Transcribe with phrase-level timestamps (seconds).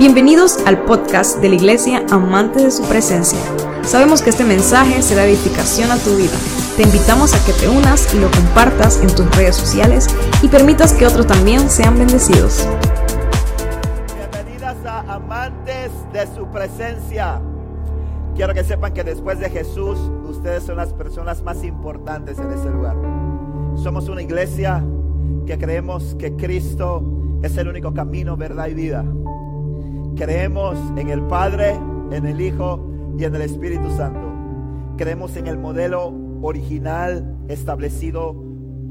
[0.00, 3.38] Bienvenidos al podcast de la Iglesia Amante de su Presencia.
[3.82, 6.32] Sabemos que este mensaje será edificación a tu vida.
[6.78, 10.06] Te invitamos a que te unas y lo compartas en tus redes sociales
[10.40, 12.66] y permitas que otros también sean bendecidos.
[14.16, 17.42] Bienvenidas a Amantes de su Presencia.
[18.34, 19.98] Quiero que sepan que después de Jesús,
[20.30, 22.96] ustedes son las personas más importantes en este lugar.
[23.76, 24.82] Somos una iglesia
[25.44, 27.02] que creemos que Cristo
[27.42, 29.04] es el único camino, verdad y vida.
[30.20, 31.70] Creemos en el Padre,
[32.12, 34.20] en el Hijo y en el Espíritu Santo.
[34.98, 36.12] Creemos en el modelo
[36.42, 38.36] original establecido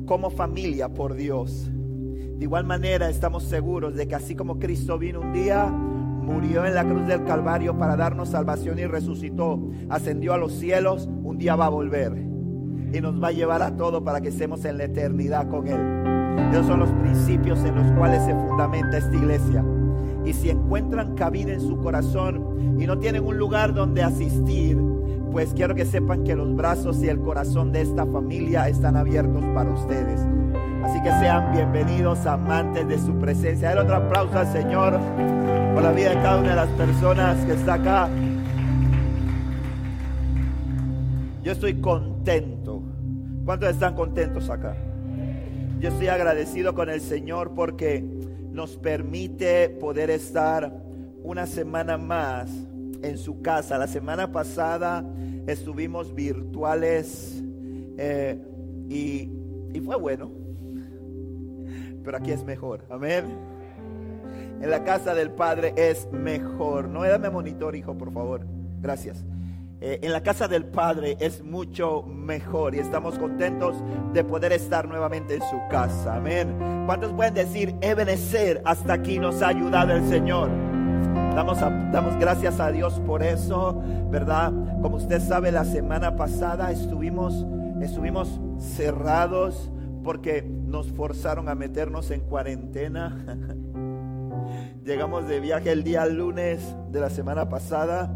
[0.07, 1.69] como familia por Dios.
[1.71, 6.73] De igual manera estamos seguros de que así como Cristo vino un día, murió en
[6.73, 11.55] la cruz del Calvario para darnos salvación y resucitó, ascendió a los cielos, un día
[11.55, 12.11] va a volver
[12.91, 16.49] y nos va a llevar a todo para que estemos en la eternidad con Él.
[16.51, 19.63] Esos son los principios en los cuales se fundamenta esta iglesia
[20.25, 24.77] y si encuentran cabida en su corazón y no tienen un lugar donde asistir,
[25.31, 29.43] pues quiero que sepan que los brazos y el corazón de esta familia están abiertos
[29.53, 30.19] para ustedes.
[30.83, 33.69] Así que sean bienvenidos amantes de su presencia.
[33.69, 34.99] Dale otro aplauso al Señor
[35.73, 38.09] por la vida de cada una de las personas que está acá.
[41.43, 42.81] Yo estoy contento.
[43.45, 44.75] ¿Cuántos están contentos acá?
[45.79, 48.03] Yo estoy agradecido con el Señor porque
[48.59, 50.69] nos permite poder estar
[51.23, 52.51] una semana más
[53.01, 53.77] en su casa.
[53.77, 55.05] La semana pasada
[55.47, 57.41] estuvimos virtuales
[57.97, 58.37] eh,
[58.89, 59.31] y,
[59.73, 60.29] y fue bueno.
[62.03, 62.83] Pero aquí es mejor.
[62.89, 63.27] Amén.
[64.61, 66.89] En la casa del Padre es mejor.
[66.89, 68.45] No, dame monitor, hijo, por favor.
[68.81, 69.23] Gracias.
[69.81, 73.77] Eh, en la casa del Padre es mucho mejor y estamos contentos
[74.13, 76.15] de poder estar nuevamente en su casa.
[76.15, 76.83] Amén.
[76.85, 80.49] ¿Cuántos pueden decir, Ebenezer, hasta aquí nos ha ayudado el Señor?
[81.33, 84.51] Damos, damos gracias a Dios por eso, ¿verdad?
[84.81, 87.45] Como usted sabe, la semana pasada estuvimos,
[87.81, 89.71] estuvimos cerrados
[90.03, 93.17] porque nos forzaron a meternos en cuarentena.
[94.83, 98.13] Llegamos de viaje el día lunes de la semana pasada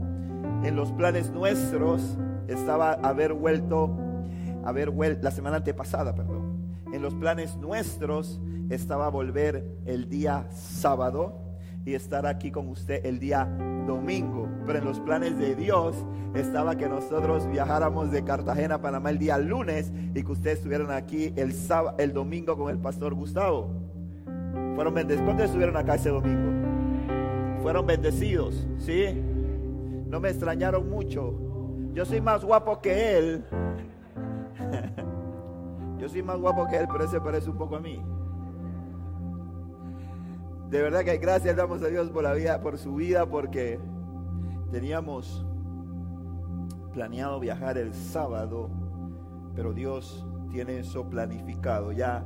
[0.64, 2.18] en los planes nuestros
[2.48, 3.96] estaba haber vuelto,
[4.64, 6.54] haber la semana antepasada, perdón.
[6.94, 8.40] En los planes nuestros
[8.70, 11.40] estaba volver el día sábado
[11.86, 13.46] y estar aquí con usted el día
[13.88, 14.48] domingo.
[14.66, 15.96] Pero en los planes de Dios
[16.34, 20.92] estaba que nosotros viajáramos de Cartagena a Panamá el día lunes y que ustedes estuvieran
[20.92, 23.70] aquí el, sábado, el domingo con el pastor Gustavo.
[24.75, 25.25] Fueron bendecidos.
[25.25, 27.62] ¿Cuántos estuvieron acá ese domingo?
[27.62, 29.32] Fueron bendecidos, ¿sí?
[30.13, 31.34] No me extrañaron mucho.
[31.91, 33.44] Yo soy más guapo que él.
[35.97, 38.00] Yo soy más guapo que él, pero ese parece un poco a mí.
[40.69, 43.79] De verdad que gracias damos a Dios por la vida, por su vida, porque
[44.72, 45.44] teníamos
[46.94, 48.69] planeado viajar el sábado,
[49.56, 51.91] pero Dios tiene eso planificado.
[51.91, 52.24] Ya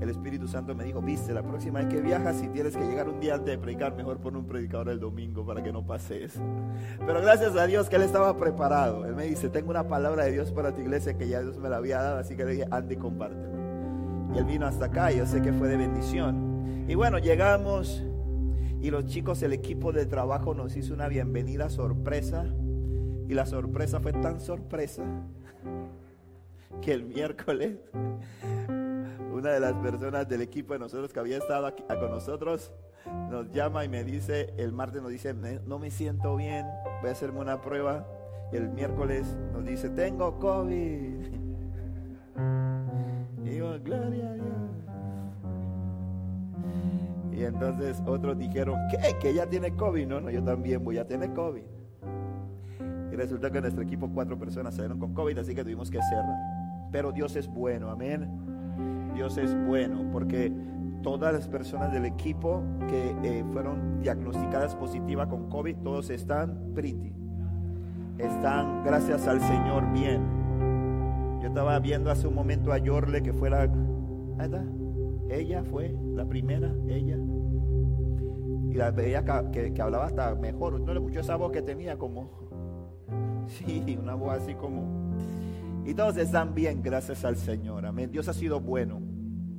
[0.00, 3.08] el Espíritu Santo me dijo, viste, la próxima vez que viajas, si tienes que llegar
[3.08, 6.24] un día antes de predicar, mejor pon un predicador el domingo para que no pase
[6.24, 6.40] eso.
[7.06, 9.04] Pero gracias a Dios que él estaba preparado.
[9.04, 11.68] Él me dice, tengo una palabra de Dios para tu iglesia que ya Dios me
[11.68, 13.60] la había dado, así que le dije, ande y compártelo.
[14.34, 16.86] Y él vino hasta acá y yo sé que fue de bendición.
[16.88, 18.02] Y bueno, llegamos
[18.80, 22.46] y los chicos, el equipo de trabajo nos hizo una bienvenida sorpresa.
[23.28, 25.04] Y la sorpresa fue tan sorpresa
[26.80, 27.76] que el miércoles
[29.40, 32.72] una de las personas del equipo de nosotros que había estado aquí, con nosotros
[33.30, 35.34] nos llama y me dice, el martes nos dice,
[35.66, 36.66] no me siento bien,
[37.00, 38.06] voy a hacerme una prueba.
[38.52, 41.26] Y el miércoles nos dice, tengo COVID.
[43.42, 44.46] Y digo, gloria a Dios.
[47.32, 48.98] Y entonces otros dijeron, ¿qué?
[49.18, 50.06] Que ella tiene COVID.
[50.06, 51.62] No, no, yo también voy a tener COVID.
[53.10, 55.98] Y resulta que en nuestro equipo cuatro personas salieron con COVID, así que tuvimos que
[56.02, 56.36] cerrar.
[56.92, 58.59] Pero Dios es bueno, amén.
[59.14, 60.52] Dios es bueno, porque
[61.02, 67.12] todas las personas del equipo que eh, fueron diagnosticadas positivas con COVID, todos están pretty.
[68.18, 70.20] Están, gracias al Señor, bien.
[71.40, 73.68] Yo estaba viendo hace un momento a Yorle que fue la...
[75.30, 77.16] Ella fue la primera, ella.
[78.68, 80.80] Y la veía que, que, hablaba hasta mejor.
[80.80, 82.50] ¿No le escuchó esa voz que tenía como...
[83.46, 84.99] Sí, una voz así como...
[85.90, 87.84] Y todos están bien, gracias al Señor.
[87.84, 88.12] Amén.
[88.12, 89.00] Dios ha sido bueno.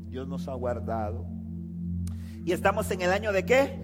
[0.07, 1.25] Dios nos ha guardado.
[2.45, 3.81] ¿Y estamos en el año de qué?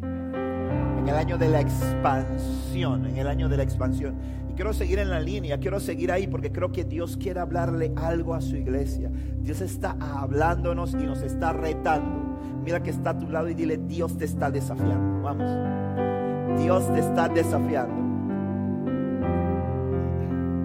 [0.00, 4.14] en el año de la expansión, en el año de la expansión.
[4.48, 7.92] Y quiero seguir en la línea, quiero seguir ahí porque creo que Dios quiere hablarle
[7.96, 9.10] algo a su iglesia.
[9.40, 12.38] Dios está hablándonos y nos está retando.
[12.62, 15.22] Mira que está a tu lado y dile, Dios te está desafiando.
[15.22, 16.60] Vamos.
[16.62, 18.09] Dios te está desafiando.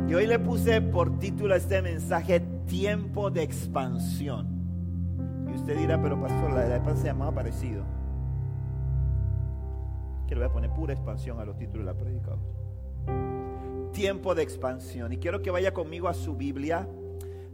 [0.07, 4.47] Y hoy le puse por título a este mensaje, tiempo de expansión.
[5.51, 7.83] Y usted dirá, pero pastor, la de la expansión se llamaba parecido.
[10.27, 12.39] Que le voy a poner pura expansión a los títulos de la predicados.
[13.93, 15.11] Tiempo de expansión.
[15.13, 16.87] Y quiero que vaya conmigo a su Biblia,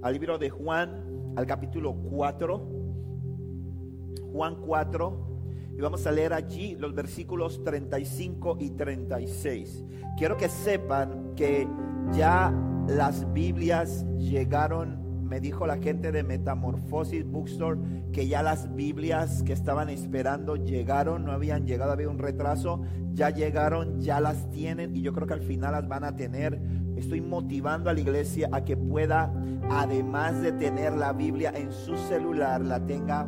[0.01, 2.81] al libro de Juan, al capítulo 4
[4.31, 5.27] Juan 4,
[5.77, 9.83] y vamos a leer allí los versículos 35 y 36.
[10.18, 11.68] Quiero que sepan que
[12.13, 12.54] ya
[12.88, 17.80] las Biblias llegaron me dijo la gente de Metamorphosis Bookstore
[18.12, 22.81] que ya las Biblias que estaban esperando llegaron, no habían llegado, había un retraso,
[23.13, 26.60] ya llegaron, ya las tienen y yo creo que al final las van a tener.
[26.98, 29.34] Estoy motivando a la iglesia a que pueda,
[29.69, 33.25] además de tener la Biblia en su celular, la tenga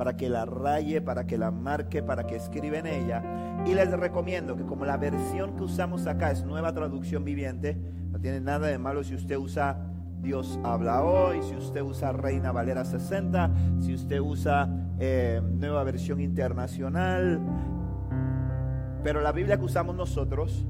[0.00, 3.22] para que la raye, para que la marque, para que escriba en ella.
[3.66, 7.76] Y les recomiendo que como la versión que usamos acá es nueva traducción viviente,
[8.10, 9.76] no tiene nada de malo si usted usa
[10.22, 13.50] Dios habla hoy, si usted usa Reina Valera 60,
[13.80, 17.38] si usted usa eh, nueva versión internacional.
[19.04, 20.66] Pero la Biblia que usamos nosotros,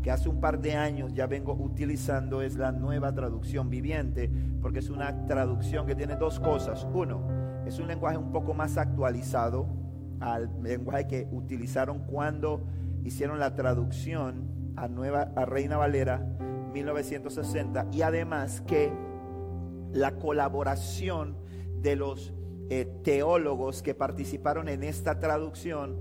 [0.00, 4.30] que hace un par de años ya vengo utilizando, es la nueva traducción viviente,
[4.62, 6.86] porque es una traducción que tiene dos cosas.
[6.94, 9.66] Uno, es un lenguaje un poco más actualizado
[10.20, 12.62] al lenguaje que utilizaron cuando
[13.04, 16.26] hicieron la traducción a, nueva, a Reina Valera
[16.72, 18.92] 1960 y además que
[19.92, 21.36] la colaboración
[21.80, 22.32] de los
[22.70, 25.98] eh, teólogos que participaron en esta traducción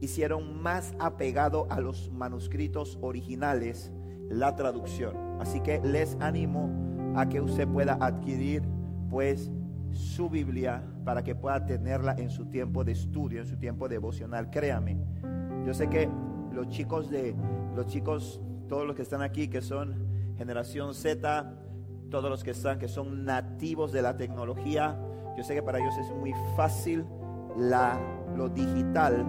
[0.00, 3.92] hicieron más apegado a los manuscritos originales
[4.28, 5.16] la traducción.
[5.40, 6.70] Así que les animo
[7.16, 8.62] a que usted pueda adquirir
[9.08, 9.50] pues
[9.90, 14.50] su Biblia para que pueda tenerla en su tiempo de estudio, en su tiempo devocional.
[14.50, 14.98] Créame,
[15.66, 16.08] yo sé que
[16.52, 17.34] los chicos de
[17.74, 19.94] los chicos, todos los que están aquí, que son
[20.36, 21.54] generación Z,
[22.10, 24.98] todos los que están, que son nativos de la tecnología,
[25.36, 27.04] yo sé que para ellos es muy fácil
[27.56, 27.98] la,
[28.36, 29.24] lo digital,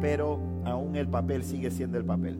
[0.00, 2.38] pero aún el papel sigue siendo el papel.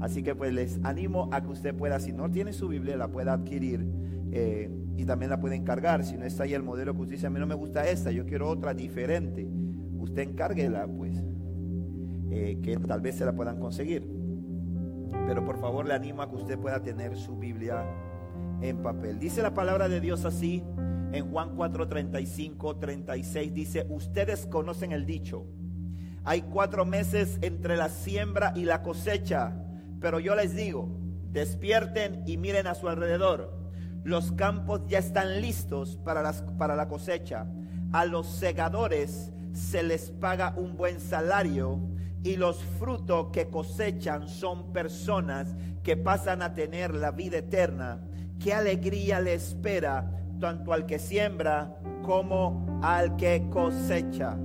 [0.00, 3.08] Así que pues les animo a que usted pueda, si no tiene su Biblia, la
[3.08, 3.86] pueda adquirir.
[4.32, 6.04] Eh, y también la puede encargar.
[6.04, 8.10] Si no está ahí el modelo que usted dice, a mí no me gusta esta,
[8.10, 9.48] yo quiero otra diferente,
[9.98, 11.16] usted encárguela, pues,
[12.30, 14.06] eh, que tal vez se la puedan conseguir.
[15.26, 17.82] Pero por favor le animo a que usted pueda tener su Biblia
[18.60, 19.18] en papel.
[19.18, 20.62] Dice la palabra de Dios así
[21.12, 25.46] en Juan 4, 35, 36, dice, ustedes conocen el dicho,
[26.24, 29.56] hay cuatro meses entre la siembra y la cosecha,
[29.98, 30.90] pero yo les digo,
[31.32, 33.59] despierten y miren a su alrededor
[34.04, 36.22] los campos ya están listos para,
[36.76, 37.46] la cosecha.
[37.92, 41.78] A los segadores se les paga un buen salario
[42.22, 48.00] y los frutos que cosechan son personas que pasan a tener la vida eterna.
[48.38, 54.36] Qué alegría le espera tanto al que siembra como al que cosecha.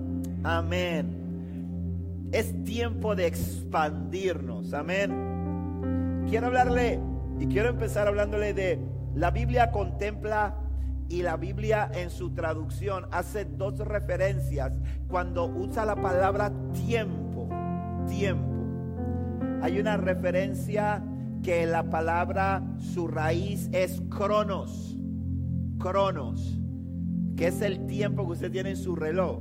[0.44, 2.30] Amén.
[2.32, 4.74] Es tiempo de expandirnos.
[4.74, 6.26] Amén.
[6.28, 7.00] Quiero hablarle
[7.40, 8.80] y quiero empezar hablándole de
[9.16, 10.56] la Biblia contempla
[11.08, 14.74] y la Biblia en su traducción hace dos referencias
[15.08, 17.48] cuando usa la palabra tiempo,
[18.08, 18.54] tiempo.
[19.62, 21.04] Hay una referencia
[21.42, 24.98] que la palabra, su raíz es cronos,
[25.80, 26.60] cronos,
[27.38, 29.40] que es el tiempo que usted tiene en su reloj.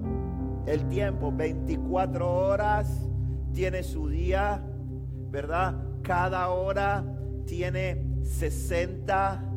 [0.67, 3.09] El tiempo, 24 horas
[3.53, 4.63] tiene su día,
[5.31, 5.75] ¿verdad?
[6.03, 7.05] Cada hora
[7.47, 9.54] tiene 60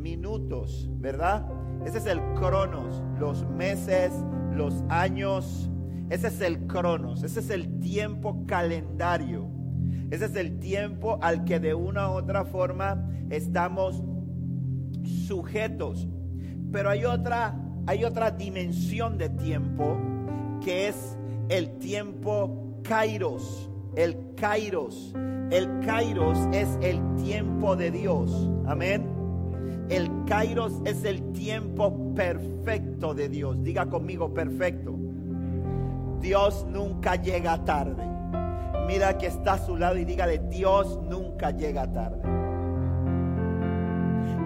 [0.00, 1.46] minutos, ¿verdad?
[1.84, 4.12] Ese es el cronos, los meses,
[4.54, 5.70] los años.
[6.08, 9.48] Ese es el cronos, ese es el tiempo calendario.
[10.10, 14.02] Ese es el tiempo al que de una u otra forma estamos
[15.04, 16.08] sujetos.
[16.72, 19.96] Pero hay otra, hay otra dimensión de tiempo
[20.60, 21.16] que es
[21.48, 23.70] el tiempo kairos.
[23.96, 25.14] El kairos.
[25.50, 28.50] El kairos es el tiempo de Dios.
[28.66, 29.19] Amén.
[29.90, 33.60] El kairos es el tiempo perfecto de Dios.
[33.62, 34.94] Diga conmigo, perfecto.
[36.20, 38.04] Dios nunca llega tarde.
[38.86, 42.39] Mira que está a su lado y dígale, Dios nunca llega tarde.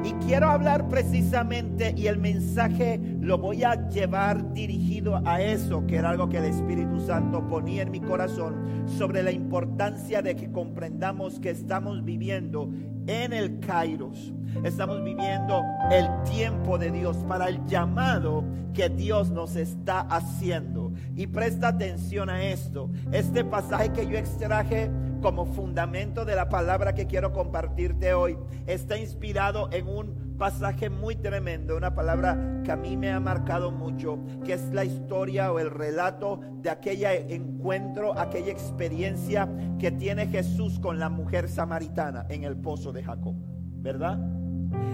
[0.04, 5.96] Y quiero hablar precisamente y el mensaje lo voy a llevar dirigido a eso, que
[5.96, 10.52] era algo que el Espíritu Santo ponía en mi corazón, sobre la importancia de que
[10.52, 12.68] comprendamos que estamos viviendo
[13.06, 14.34] en el Kairos.
[14.62, 18.44] Estamos viviendo el tiempo de Dios para el llamado
[18.74, 20.92] que Dios nos está haciendo.
[21.16, 22.90] Y presta atención a esto.
[23.10, 24.90] Este pasaje que yo extraje
[25.24, 31.16] como fundamento de la palabra que quiero compartirte hoy está inspirado en un pasaje muy
[31.16, 35.60] tremendo, una palabra que a mí me ha marcado mucho, que es la historia o
[35.60, 42.44] el relato de aquel encuentro, aquella experiencia que tiene Jesús con la mujer samaritana en
[42.44, 43.34] el pozo de Jacob,
[43.78, 44.18] ¿verdad?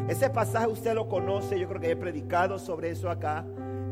[0.07, 3.45] Ese pasaje usted lo conoce, yo creo que he predicado sobre eso acá.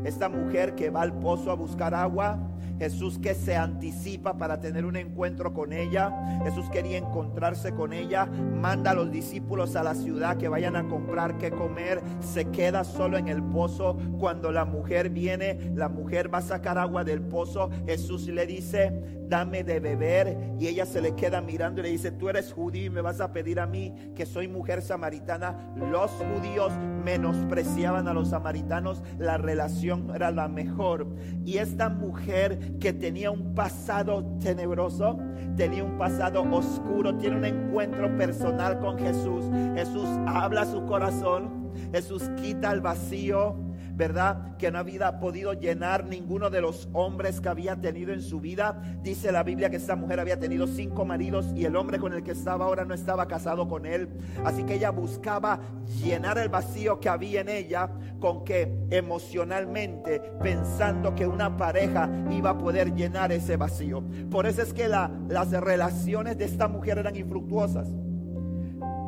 [0.03, 2.39] Esta mujer que va al pozo a buscar agua,
[2.79, 6.41] Jesús que se anticipa para tener un encuentro con ella.
[6.43, 8.25] Jesús quería encontrarse con ella.
[8.25, 12.01] Manda a los discípulos a la ciudad que vayan a comprar qué comer.
[12.21, 13.97] Se queda solo en el pozo.
[14.17, 17.69] Cuando la mujer viene, la mujer va a sacar agua del pozo.
[17.85, 18.93] Jesús le dice,
[19.27, 20.37] dame de beber.
[20.57, 23.19] Y ella se le queda mirando y le dice, tú eres judío y me vas
[23.19, 25.73] a pedir a mí que soy mujer samaritana.
[25.75, 26.71] Los judíos
[27.03, 29.03] menospreciaban a los samaritanos.
[29.17, 31.07] La relación era la mejor.
[31.45, 35.17] Y esta mujer que tenía un pasado tenebroso,
[35.55, 39.45] tenía un pasado oscuro, tiene un encuentro personal con Jesús.
[39.75, 41.71] Jesús habla su corazón.
[41.93, 43.68] Jesús quita el vacío
[43.99, 44.55] ¿verdad?
[44.55, 48.81] Que no había podido llenar ninguno de los hombres que había tenido en su vida.
[49.03, 52.23] Dice la Biblia que esta mujer había tenido cinco maridos y el hombre con el
[52.23, 54.07] que estaba ahora no estaba casado con él.
[54.45, 55.59] Así que ella buscaba
[56.01, 57.89] llenar el vacío que había en ella
[58.21, 64.01] con que emocionalmente pensando que una pareja iba a poder llenar ese vacío.
[64.31, 67.89] Por eso es que las relaciones de esta mujer eran infructuosas.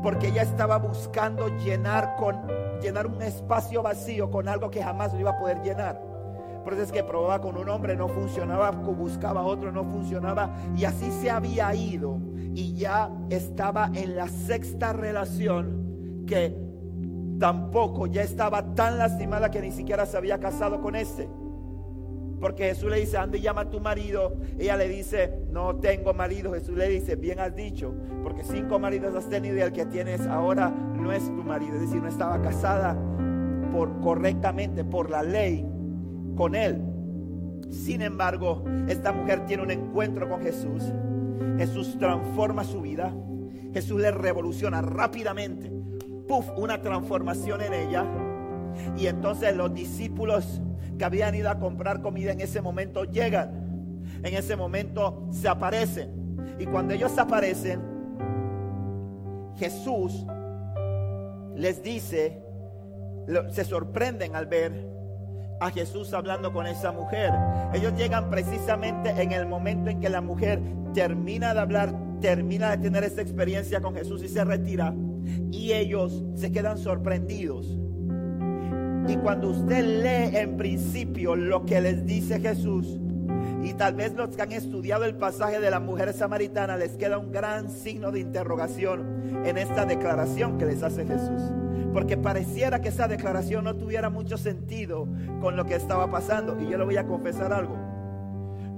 [0.01, 2.35] Porque ella estaba buscando llenar con
[2.81, 6.01] llenar un espacio vacío con algo que jamás lo iba a poder llenar.
[6.63, 10.55] Por eso es que probaba con un hombre, no funcionaba, buscaba otro, no funcionaba.
[10.75, 12.19] Y así se había ido.
[12.53, 16.55] Y ya estaba en la sexta relación que
[17.39, 21.27] tampoco ya estaba tan lastimada que ni siquiera se había casado con ese.
[22.41, 24.33] Porque Jesús le dice, anda y llama a tu marido.
[24.57, 26.51] Ella le dice, no tengo marido.
[26.53, 27.93] Jesús le dice, bien has dicho,
[28.23, 31.75] porque cinco maridos has tenido y el que tienes ahora no es tu marido.
[31.75, 32.97] Es decir, no estaba casada
[33.71, 35.63] por, correctamente por la ley
[36.35, 36.81] con él.
[37.69, 40.91] Sin embargo, esta mujer tiene un encuentro con Jesús.
[41.57, 43.13] Jesús transforma su vida.
[43.71, 45.71] Jesús le revoluciona rápidamente.
[46.27, 48.30] Puf, una transformación en ella.
[48.97, 50.61] Y entonces los discípulos
[50.97, 53.61] que habían ido a comprar comida en ese momento llegan.
[54.23, 56.37] En ese momento se aparecen.
[56.59, 57.81] Y cuando ellos aparecen,
[59.57, 60.25] Jesús
[61.55, 62.41] les dice,
[63.51, 64.91] se sorprenden al ver
[65.59, 67.31] a Jesús hablando con esa mujer.
[67.73, 70.59] Ellos llegan precisamente en el momento en que la mujer
[70.93, 74.93] termina de hablar, termina de tener esta experiencia con Jesús y se retira.
[75.51, 77.77] Y ellos se quedan sorprendidos
[79.07, 82.99] y cuando usted lee en principio lo que les dice Jesús,
[83.63, 87.17] y tal vez los que han estudiado el pasaje de la mujer samaritana les queda
[87.17, 91.41] un gran signo de interrogación en esta declaración que les hace Jesús.
[91.93, 95.07] Porque pareciera que esa declaración no tuviera mucho sentido
[95.41, 96.59] con lo que estaba pasando.
[96.59, 97.77] Y yo le voy a confesar algo.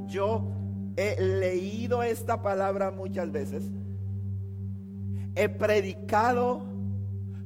[0.08, 0.52] Yo
[0.98, 3.72] he leído esta palabra muchas veces.
[5.36, 6.66] He predicado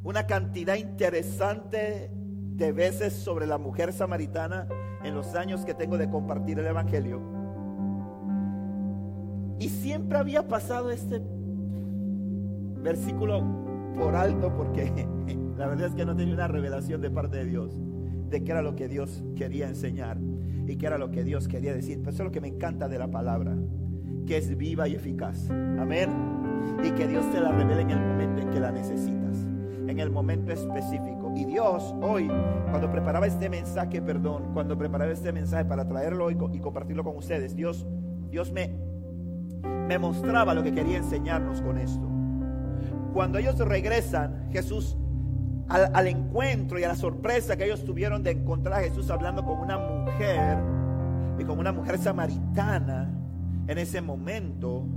[0.03, 2.10] una cantidad interesante
[2.58, 4.68] de veces sobre la mujer samaritana
[5.04, 7.22] en los años que tengo de compartir el Evangelio.
[9.60, 11.22] Y siempre había pasado este
[12.82, 13.44] versículo
[13.98, 15.08] por alto porque
[15.58, 17.74] la verdad es que no tenía una revelación de parte de Dios
[18.30, 20.18] de qué era lo que Dios quería enseñar
[20.68, 22.00] y qué era lo que Dios quería decir.
[22.00, 23.56] Pero eso es lo que me encanta de la palabra,
[24.26, 25.50] que es viva y eficaz.
[25.50, 26.10] Amén.
[26.84, 29.38] Y que Dios te la revele en el momento en que la necesitas,
[29.88, 31.17] en el momento específico.
[31.38, 32.27] Y Dios hoy,
[32.72, 37.56] cuando preparaba este mensaje, perdón, cuando preparaba este mensaje para traerlo y, compartirlo con ustedes,
[37.56, 37.86] Dios,
[38.32, 38.72] Dios me,
[39.88, 42.10] me mostraba lo que quería enseñarnos con esto.
[43.13, 44.98] Cuando ellos regresan, Jesús
[45.70, 49.46] al, al, encuentro y a la sorpresa que ellos tuvieron de encontrar a Jesús hablando
[49.46, 50.58] con una mujer
[51.38, 53.13] y con una mujer samaritana
[53.67, 54.88] en ese momento,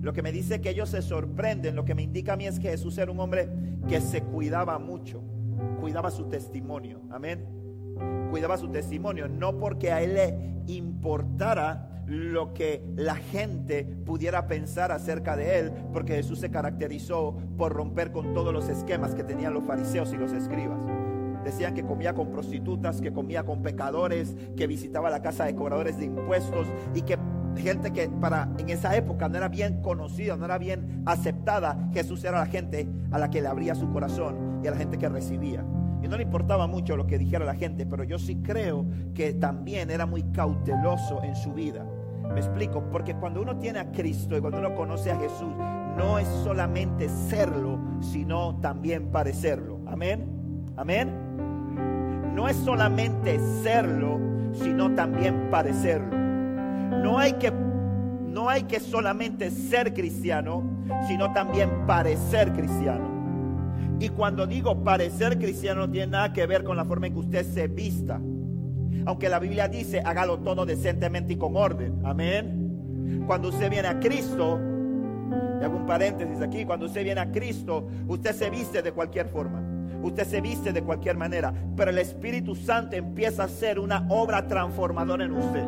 [0.00, 2.58] lo que me dice que ellos se sorprenden, lo que me indica a mí es
[2.58, 3.48] que Jesús era un hombre
[3.88, 5.22] que se cuidaba mucho
[5.80, 7.00] cuidaba su testimonio.
[7.10, 7.46] Amén.
[8.30, 14.92] Cuidaba su testimonio, no porque a él le importara lo que la gente pudiera pensar
[14.92, 19.54] acerca de él, porque Jesús se caracterizó por romper con todos los esquemas que tenían
[19.54, 20.80] los fariseos y los escribas.
[21.44, 25.98] Decían que comía con prostitutas, que comía con pecadores, que visitaba la casa de cobradores
[25.98, 27.18] de impuestos y que
[27.56, 32.24] gente que para en esa época no era bien conocida, no era bien aceptada, Jesús
[32.24, 35.08] era la gente a la que le abría su corazón y a la gente que
[35.08, 35.64] recibía.
[36.02, 39.34] Y no le importaba mucho lo que dijera la gente, pero yo sí creo que
[39.34, 41.86] también era muy cauteloso en su vida.
[42.32, 45.54] Me explico, porque cuando uno tiene a Cristo y cuando uno conoce a Jesús,
[45.96, 49.80] no es solamente serlo, sino también parecerlo.
[49.86, 50.64] Amén.
[50.76, 51.12] Amén.
[52.34, 54.18] No es solamente serlo,
[54.54, 56.16] sino también parecerlo.
[57.02, 60.62] No hay que no hay que solamente ser cristiano,
[61.06, 63.11] sino también parecer cristiano.
[64.02, 67.20] Y cuando digo parecer cristiano no tiene nada que ver con la forma en que
[67.20, 68.20] usted se vista.
[69.06, 72.00] Aunque la Biblia dice, hágalo todo decentemente y con orden.
[72.04, 73.22] Amén.
[73.28, 74.58] Cuando usted viene a Cristo,
[75.60, 79.28] y hago un paréntesis aquí, cuando usted viene a Cristo, usted se viste de cualquier
[79.28, 79.62] forma.
[80.02, 81.54] Usted se viste de cualquier manera.
[81.76, 85.64] Pero el Espíritu Santo empieza a hacer una obra transformadora en usted.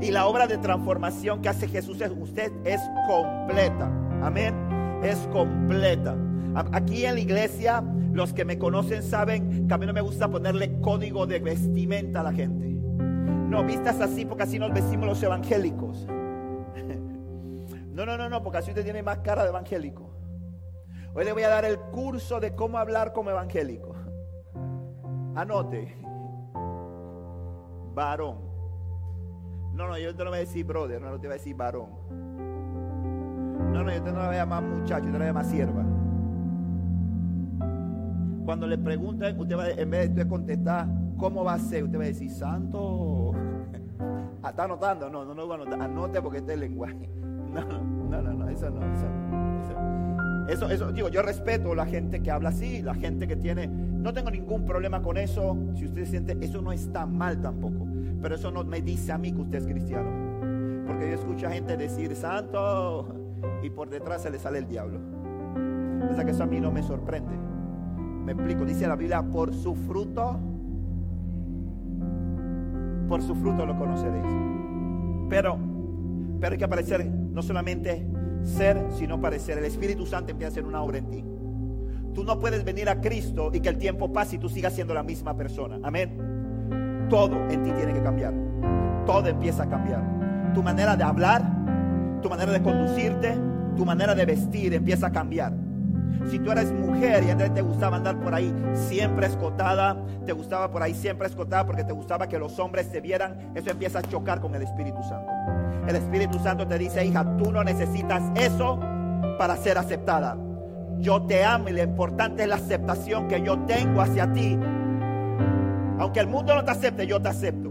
[0.00, 3.92] Y la obra de transformación que hace Jesús en usted es completa.
[4.22, 4.54] Amén.
[5.02, 6.16] Es completa.
[6.54, 7.82] Aquí en la iglesia,
[8.12, 12.20] los que me conocen saben que a mí no me gusta ponerle código de vestimenta
[12.20, 12.66] a la gente.
[12.66, 16.06] No, vistas así porque así nos vestimos los evangélicos.
[17.92, 20.10] No, no, no, no, porque así usted tiene más cara de evangélico.
[21.12, 23.94] Hoy le voy a dar el curso de cómo hablar como evangélico.
[25.34, 25.94] Anote.
[27.94, 28.38] Varón.
[29.74, 31.90] No, no, yo te lo voy a decir brother, no te voy a decir varón.
[33.74, 35.26] No, no, yo te no lo voy a llamar muchacho, yo te lo voy a
[35.26, 36.01] llamar sierva.
[38.44, 41.84] Cuando le preguntan, usted va, en vez de contestar, ¿cómo va a ser?
[41.84, 43.32] Usted va a decir, santo.
[44.48, 45.08] ¿Está anotando?
[45.08, 45.84] No, no, no va a.
[45.84, 47.08] Anote porque este es el lenguaje.
[47.52, 48.80] No, no, no, no, eso no.
[48.94, 49.06] Eso,
[50.48, 53.66] eso, eso, digo, yo respeto a la gente que habla así, la gente que tiene.
[53.66, 55.56] No tengo ningún problema con eso.
[55.74, 57.86] Si usted siente, eso no está mal tampoco.
[58.22, 60.10] Pero eso no me dice a mí que usted es cristiano.
[60.86, 63.06] Porque yo escucho a gente decir santo
[63.62, 64.98] y por detrás se le sale el diablo.
[66.10, 67.51] O sea que eso a mí no me sorprende.
[68.24, 70.38] Me explico, dice la Biblia, por su fruto,
[73.08, 74.24] por su fruto lo conoceréis.
[75.28, 75.58] Pero,
[76.40, 78.06] pero hay que aparecer, no solamente
[78.42, 79.58] ser, sino parecer.
[79.58, 81.24] El Espíritu Santo empieza a hacer una obra en ti.
[82.14, 84.94] Tú no puedes venir a Cristo y que el tiempo pase y tú sigas siendo
[84.94, 85.78] la misma persona.
[85.82, 87.06] Amén.
[87.08, 88.34] Todo en ti tiene que cambiar.
[89.06, 90.52] Todo empieza a cambiar.
[90.54, 91.42] Tu manera de hablar,
[92.20, 93.34] tu manera de conducirte,
[93.76, 95.54] tu manera de vestir empieza a cambiar.
[96.30, 100.70] Si tú eres mujer y antes te gustaba andar por ahí siempre escotada, te gustaba
[100.70, 104.02] por ahí siempre escotada porque te gustaba que los hombres te vieran, eso empieza a
[104.02, 105.30] chocar con el Espíritu Santo.
[105.86, 108.78] El Espíritu Santo te dice, hija, tú no necesitas eso
[109.38, 110.36] para ser aceptada.
[110.98, 114.58] Yo te amo y lo importante es la aceptación que yo tengo hacia ti.
[115.98, 117.70] Aunque el mundo no te acepte, yo te acepto.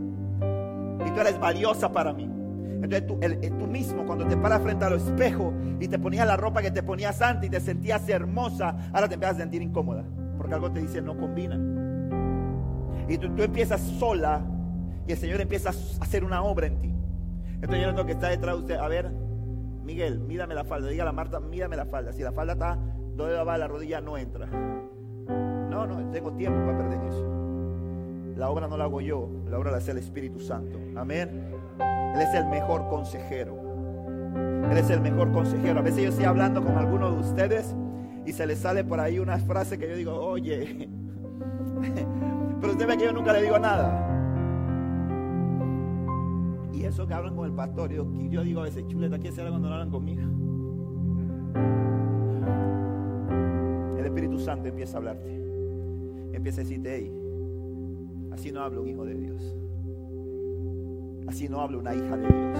[1.06, 2.31] Y tú eres valiosa para mí.
[2.82, 6.72] Entonces tú, mismo cuando te paras frente al espejo y te ponías la ropa que
[6.72, 10.04] te ponías antes y te sentías hermosa, ahora te empiezas a sentir incómoda.
[10.38, 11.60] Porque algo te dice no combina.
[13.08, 14.42] Y tú, empiezas sola
[15.08, 16.94] y el Señor empieza a hacer una obra en ti.
[17.56, 18.76] Entonces yo no tengo que estar detrás de usted.
[18.76, 19.12] A ver,
[19.84, 20.90] Miguel, mídame la falda.
[20.90, 22.14] Diga a Marta, mídame la falda.
[22.14, 22.80] Si la falda está
[23.16, 24.48] donde va la rodilla, no entra.
[24.48, 27.42] No, no, tengo tiempo para perder eso.
[28.36, 30.80] La obra no la hago yo, la obra la hace el Espíritu Santo.
[30.96, 31.61] Amén.
[32.16, 33.58] Él es el mejor consejero.
[34.70, 35.80] Él es el mejor consejero.
[35.80, 37.76] A veces yo estoy hablando con algunos de ustedes
[38.26, 40.90] y se les sale por ahí una frase que yo digo, oye,
[42.62, 44.08] pero usted ve que yo nunca le digo nada.
[46.74, 49.68] Y eso que hablan con el pastor, yo, digo a veces, chuleta, ¿qué será cuando
[49.68, 50.22] hablan conmigo?
[53.98, 55.36] El Espíritu Santo empieza a hablarte.
[56.34, 57.12] Empieza a decirte, hey,
[58.32, 59.56] así no habla un hijo de Dios.
[61.32, 62.60] Así no habla una hija de Dios.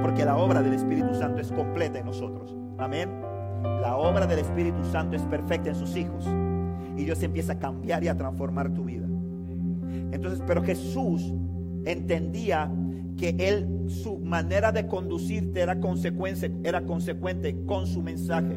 [0.00, 2.54] Porque la obra del Espíritu Santo es completa en nosotros.
[2.78, 3.10] Amén.
[3.82, 6.24] La obra del Espíritu Santo es perfecta en sus hijos.
[6.96, 9.08] Y Dios empieza a cambiar y a transformar tu vida.
[10.12, 11.34] Entonces, pero Jesús
[11.84, 12.70] entendía
[13.16, 18.56] que él, su manera de conducirte era, consecuencia, era consecuente con su mensaje.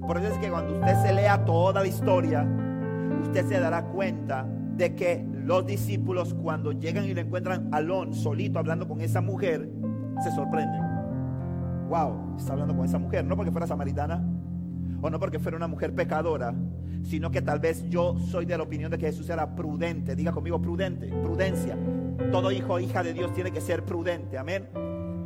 [0.00, 2.44] Por eso es que cuando usted se lea toda la historia,
[3.22, 4.44] usted se dará cuenta
[4.76, 9.20] de que los discípulos cuando llegan y le encuentran a Alon solito hablando con esa
[9.20, 9.68] mujer,
[10.22, 10.80] se sorprenden.
[11.88, 14.24] Wow, está hablando con esa mujer, no porque fuera samaritana
[15.02, 16.54] o no porque fuera una mujer pecadora,
[17.02, 20.16] sino que tal vez yo soy de la opinión de que Jesús era prudente.
[20.16, 21.76] Diga conmigo prudente, prudencia.
[22.32, 24.68] Todo hijo o hija de Dios tiene que ser prudente, amén.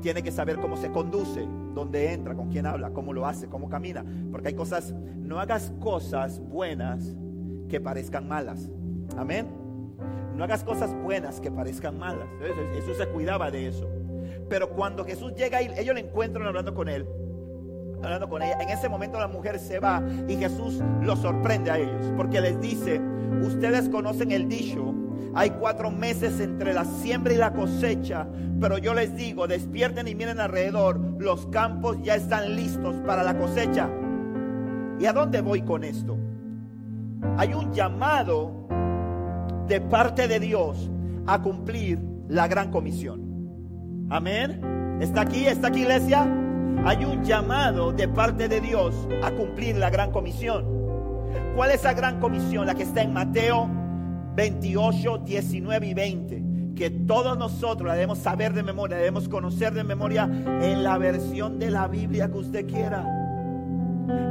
[0.01, 3.69] tiene que saber cómo se conduce, dónde entra, con quién habla, cómo lo hace, cómo
[3.69, 4.05] camina.
[4.33, 7.17] Porque hay cosas, no hagas cosas buenas
[7.69, 8.69] que parezcan malas.
[9.17, 9.58] Amén.
[10.39, 12.29] No hagas cosas buenas que parezcan malas.
[12.73, 13.87] Jesús se cuidaba de eso.
[14.49, 17.07] Pero cuando Jesús llega y ellos le encuentran hablando con él,
[18.03, 21.79] hablando con ella, en ese momento la mujer se va y Jesús los sorprende a
[21.79, 22.13] ellos.
[22.17, 23.01] Porque les dice,
[23.43, 24.95] ustedes conocen el dicho
[25.35, 28.27] hay cuatro meses entre la siembra y la cosecha,
[28.61, 33.37] pero yo les digo, despierten y miren alrededor, los campos ya están listos para la
[33.39, 33.89] cosecha.
[34.99, 36.17] ¿Y a dónde voy con esto?
[37.37, 38.67] Hay un llamado
[39.69, 40.91] de parte de Dios
[41.27, 44.09] a cumplir la gran comisión.
[44.11, 44.99] Amén.
[45.01, 45.47] ¿Está aquí?
[45.47, 46.27] ¿Está aquí iglesia?
[46.85, 50.65] Hay un llamado de parte de Dios a cumplir la gran comisión.
[51.55, 52.67] ¿Cuál es la gran comisión?
[52.67, 53.69] La que está en Mateo
[54.35, 56.43] 28, 19 y 20.
[56.75, 60.25] Que todos nosotros la debemos saber de memoria, debemos conocer de memoria
[60.63, 63.18] en la versión de la Biblia que usted quiera.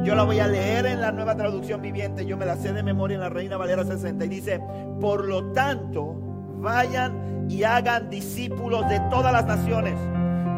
[0.04, 2.84] Yo la voy a leer en la nueva traducción viviente, yo me la sé de
[2.84, 4.60] memoria en la Reina Valera 60 y dice,
[5.00, 6.16] por lo tanto,
[6.60, 9.96] vayan y hagan discípulos de todas las naciones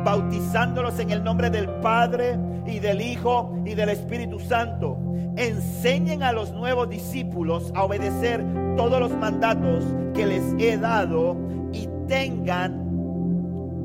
[0.03, 4.97] bautizándolos en el nombre del Padre y del Hijo y del Espíritu Santo.
[5.36, 8.43] Enseñen a los nuevos discípulos a obedecer
[8.75, 11.38] todos los mandatos que les he dado
[11.71, 12.86] y tengan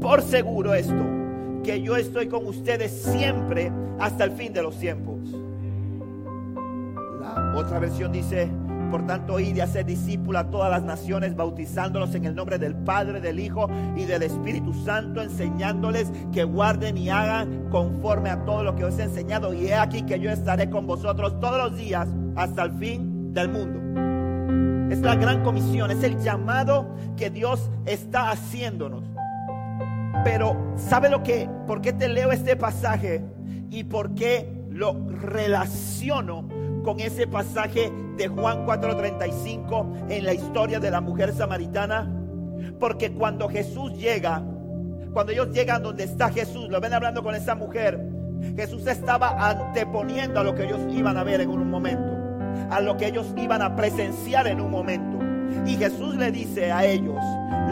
[0.01, 0.94] por seguro esto,
[1.64, 5.18] que yo estoy con ustedes siempre hasta el fin de los tiempos.
[7.20, 8.50] La otra versión dice,
[8.90, 12.74] por tanto, id y hacer discípulos a todas las naciones, bautizándolos en el nombre del
[12.74, 18.62] Padre, del Hijo y del Espíritu Santo, enseñándoles que guarden y hagan conforme a todo
[18.62, 19.55] lo que os he enseñado.
[19.55, 23.48] Y he aquí que yo estaré con vosotros todos los días hasta el fin del
[23.48, 24.92] mundo.
[24.94, 29.13] Es la gran comisión, es el llamado que Dios está haciéndonos.
[30.25, 31.49] Pero, ¿sabe lo que?
[31.67, 33.23] ¿Por qué te leo este pasaje?
[33.71, 36.49] ¿Y por qué lo relaciono
[36.83, 42.11] con ese pasaje de Juan 4:35 en la historia de la mujer samaritana?
[42.81, 44.43] Porque cuando Jesús llega,
[45.13, 48.01] cuando ellos llegan donde está Jesús, lo ven hablando con esa mujer,
[48.57, 52.17] Jesús estaba anteponiendo a lo que ellos iban a ver en un momento,
[52.71, 55.19] a lo que ellos iban a presenciar en un momento.
[55.67, 57.23] Y Jesús le dice a ellos,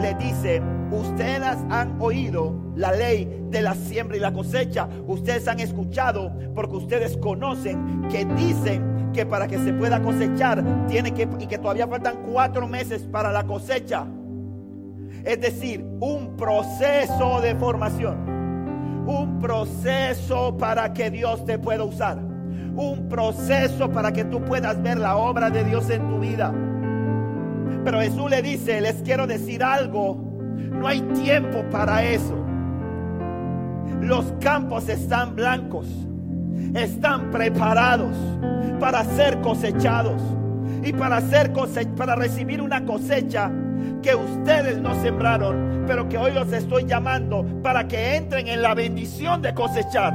[0.01, 0.61] le dice,
[0.93, 6.75] ustedes han oído la ley de la siembra y la cosecha, ustedes han escuchado porque
[6.75, 11.87] ustedes conocen que dicen que para que se pueda cosechar tiene que y que todavía
[11.87, 14.05] faltan cuatro meses para la cosecha.
[15.23, 18.33] Es decir, un proceso de formación.
[19.07, 22.17] Un proceso para que Dios te pueda usar.
[22.17, 26.53] Un proceso para que tú puedas ver la obra de Dios en tu vida.
[27.85, 30.32] Pero Jesús le dice, les quiero decir algo.
[30.53, 32.35] No hay tiempo para eso.
[34.01, 35.87] Los campos están blancos
[36.75, 38.15] están preparados
[38.79, 40.21] para ser cosechados
[40.83, 41.51] y para, ser
[41.95, 43.51] para recibir una cosecha
[44.01, 48.73] que ustedes no sembraron, pero que hoy los estoy llamando para que entren en la
[48.73, 50.13] bendición de cosechar.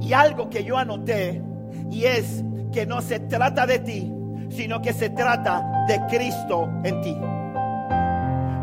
[0.00, 1.42] Y algo que yo anoté,
[1.90, 4.12] y es que no se trata de ti,
[4.48, 7.16] sino que se trata de Cristo en ti.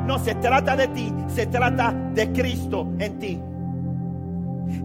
[0.06, 3.42] No se trata de ti, se trata de Cristo en ti.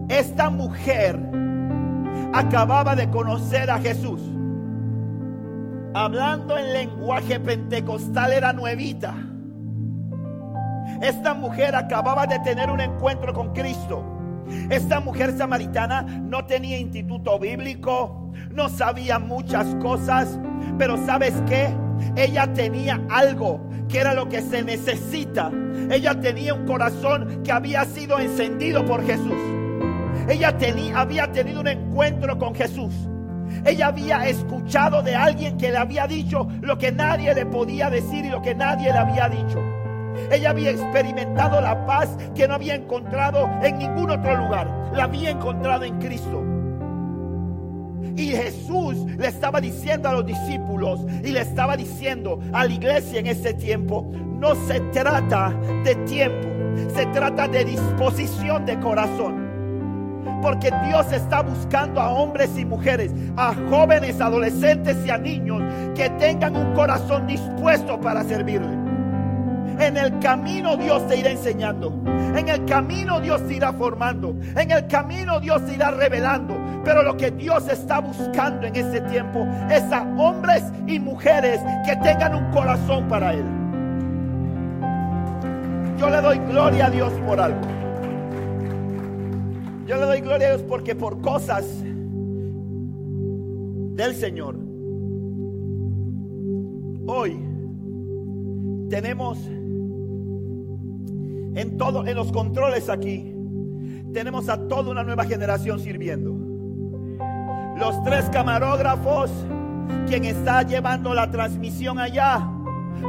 [0.07, 1.19] Esta mujer
[2.33, 4.21] acababa de conocer a Jesús.
[5.93, 9.13] Hablando en lenguaje pentecostal era nuevita.
[11.01, 14.03] Esta mujer acababa de tener un encuentro con Cristo.
[14.69, 20.39] Esta mujer samaritana no tenía instituto bíblico, no sabía muchas cosas,
[20.77, 21.69] pero ¿sabes qué?
[22.15, 25.51] Ella tenía algo que era lo que se necesita.
[25.89, 29.33] Ella tenía un corazón que había sido encendido por Jesús.
[30.29, 32.93] Ella tenía, había tenido un encuentro con Jesús.
[33.65, 38.25] Ella había escuchado de alguien que le había dicho lo que nadie le podía decir
[38.25, 39.59] y lo que nadie le había dicho.
[40.31, 44.67] Ella había experimentado la paz que no había encontrado en ningún otro lugar.
[44.93, 46.43] La había encontrado en Cristo.
[48.15, 53.19] Y Jesús le estaba diciendo a los discípulos y le estaba diciendo a la iglesia
[53.19, 56.47] en ese tiempo, no se trata de tiempo,
[56.93, 59.49] se trata de disposición de corazón.
[60.41, 65.61] Porque Dios está buscando a hombres y mujeres, a jóvenes, adolescentes y a niños
[65.95, 68.78] que tengan un corazón dispuesto para servirle.
[69.79, 71.93] En el camino Dios te irá enseñando.
[72.05, 74.35] En el camino Dios te irá formando.
[74.55, 76.57] En el camino Dios te irá revelando.
[76.83, 81.95] Pero lo que Dios está buscando en este tiempo es a hombres y mujeres que
[81.97, 83.45] tengan un corazón para Él.
[85.97, 87.61] Yo le doy gloria a Dios por algo.
[89.85, 91.65] Yo le doy gloria a Dios porque por cosas
[93.95, 94.55] del Señor,
[97.05, 97.37] hoy
[98.89, 99.37] tenemos
[101.55, 103.35] en todo, en los controles aquí,
[104.13, 106.35] tenemos a toda una nueva generación sirviendo.
[107.77, 109.31] Los tres camarógrafos,
[110.07, 112.47] quien está llevando la transmisión allá,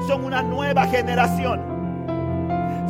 [0.06, 1.60] son una nueva generación.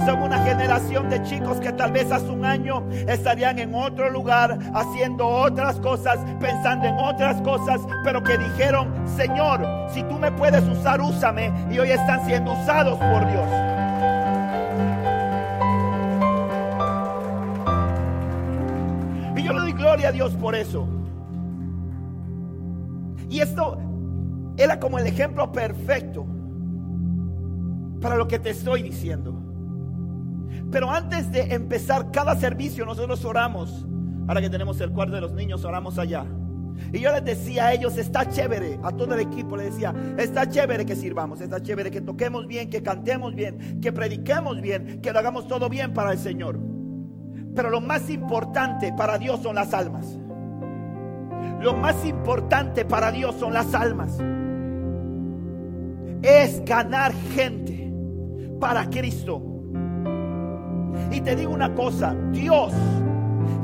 [0.04, 4.58] Son una generación de chicos que tal vez hace un año estarían en otro lugar
[4.74, 9.60] haciendo otras cosas, pensando en otras cosas, pero que dijeron, Señor,
[9.92, 11.52] si tú me puedes usar, úsame.
[11.70, 13.79] Y hoy están siendo usados por Dios.
[19.90, 20.86] Gloria a Dios por eso.
[23.28, 23.76] Y esto
[24.56, 26.26] era como el ejemplo perfecto
[28.00, 29.34] para lo que te estoy diciendo.
[30.70, 33.84] Pero antes de empezar cada servicio, nosotros oramos.
[34.28, 36.24] Ahora que tenemos el cuarto de los niños, oramos allá.
[36.92, 40.48] Y yo les decía a ellos, está chévere, a todo el equipo les decía, está
[40.48, 45.12] chévere que sirvamos, está chévere que toquemos bien, que cantemos bien, que prediquemos bien, que
[45.12, 46.79] lo hagamos todo bien para el Señor.
[47.54, 50.18] Pero lo más importante para Dios son las almas.
[51.60, 54.18] Lo más importante para Dios son las almas.
[56.22, 57.92] Es ganar gente
[58.58, 59.42] para Cristo.
[61.10, 62.72] Y te digo una cosa, Dios,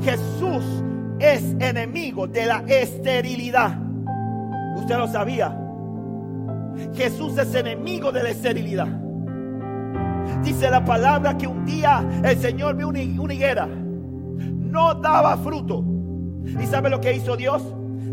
[0.01, 0.83] Jesús
[1.19, 3.79] es enemigo de la esterilidad.
[4.75, 5.57] Usted lo sabía.
[6.93, 9.06] Jesús es enemigo de la esterilidad.
[10.43, 13.67] Dice la palabra que un día el Señor vio una higuera.
[13.67, 15.83] No daba fruto.
[16.45, 17.63] ¿Y sabe lo que hizo Dios?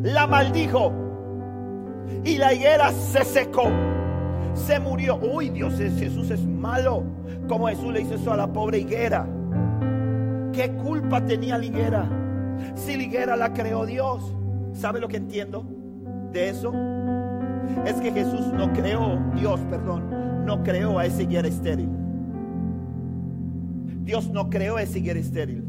[0.02, 0.92] La maldijo.
[2.24, 3.68] Y la higuera se secó.
[4.54, 5.16] Se murió.
[5.16, 7.04] Uy, Dios, Jesús es malo.
[7.48, 9.26] Como Jesús le hizo eso a la pobre higuera.
[10.52, 12.08] ¿Qué culpa tenía la higuera?
[12.74, 14.34] Si la higuera la creó Dios.
[14.72, 15.64] ¿Sabe lo que entiendo
[16.32, 16.72] de eso?
[17.86, 21.88] Es que Jesús no creó, Dios, perdón, no creó a esa higuera estéril.
[24.04, 25.64] Dios no creó esa higuera estéril.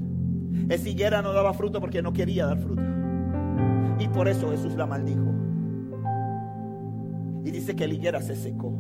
[0.70, 2.82] Esa higuera no daba fruto porque no quería dar fruto.
[3.98, 5.32] Y por eso Jesús la maldijo.
[7.46, 8.74] Y dice que la higuera se secó.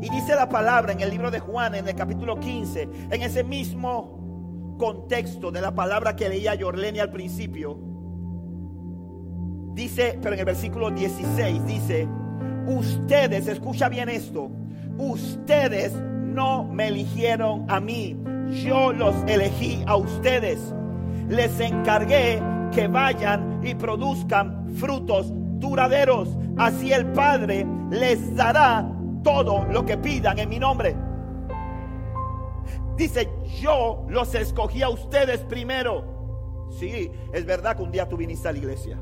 [0.00, 3.42] Y dice la palabra en el libro de Juan, en el capítulo 15, en ese
[3.42, 7.78] mismo contexto de la palabra que leía Yorleni al principio.
[9.74, 12.08] Dice, pero en el versículo 16 dice,
[12.66, 14.50] ustedes, escucha bien esto,
[14.98, 15.92] ustedes
[16.30, 18.16] no me eligieron a mí,
[18.64, 20.74] yo los elegí a ustedes.
[21.28, 26.28] Les encargué que vayan y produzcan frutos duraderos.
[26.56, 28.86] Así el Padre les dará
[29.22, 30.96] todo lo que pidan en mi nombre.
[32.96, 36.68] Dice, yo los escogí a ustedes primero.
[36.78, 38.98] Sí, es verdad que un día tú viniste a la iglesia.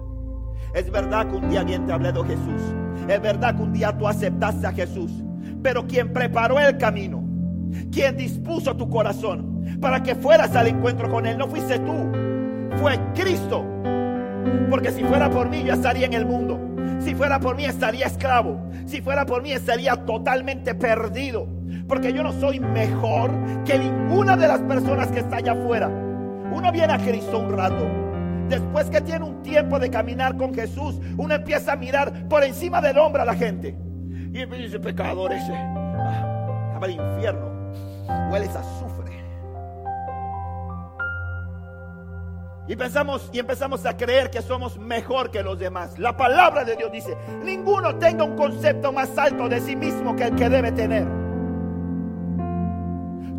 [0.75, 2.75] Es verdad que un día alguien te habló de Jesús.
[3.09, 5.11] Es verdad que un día tú aceptaste a Jesús.
[5.63, 7.25] Pero quien preparó el camino,
[7.93, 12.13] quien dispuso tu corazón para que fueras al encuentro con Él, no fuiste tú,
[12.79, 13.65] fue Cristo.
[14.71, 16.59] Porque si fuera por mí, yo estaría en el mundo.
[17.01, 18.61] Si fuera por mí, estaría esclavo.
[18.87, 21.47] Si fuera por mí, estaría totalmente perdido.
[21.87, 23.31] Porque yo no soy mejor
[23.65, 25.89] que ninguna de las personas que está allá afuera.
[25.89, 27.87] Uno viene a Cristo un rato.
[28.49, 32.81] Después que tiene un tiempo de caminar con Jesús, uno empieza a mirar por encima
[32.81, 33.77] del hombro a la gente.
[34.33, 37.73] Y dice, pecador ese, ah, el infierno,
[38.31, 39.09] hueles a azufre.
[42.69, 45.99] Y pensamos y empezamos a creer que somos mejor que los demás.
[45.99, 50.25] La palabra de Dios dice, ninguno tenga un concepto más alto de sí mismo que
[50.25, 51.07] el que debe tener.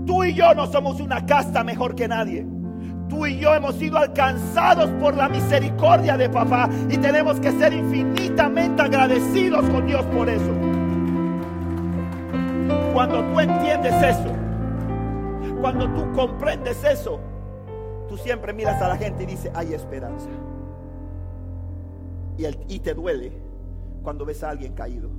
[0.08, 2.47] Tú y yo no somos una casta mejor que nadie.
[3.08, 7.73] Tú y yo hemos sido alcanzados por la misericordia de papá y tenemos que ser
[7.73, 10.68] infinitamente agradecidos con Dios por eso.
[12.93, 14.34] Cuando tú entiendes eso,
[15.62, 17.19] cuando tú comprendes eso,
[18.08, 20.30] tú siempre miras a la gente y dices, hay esperanza.
[22.67, 23.34] Y, te duele
[24.02, 25.10] cuando ves a alguien caído.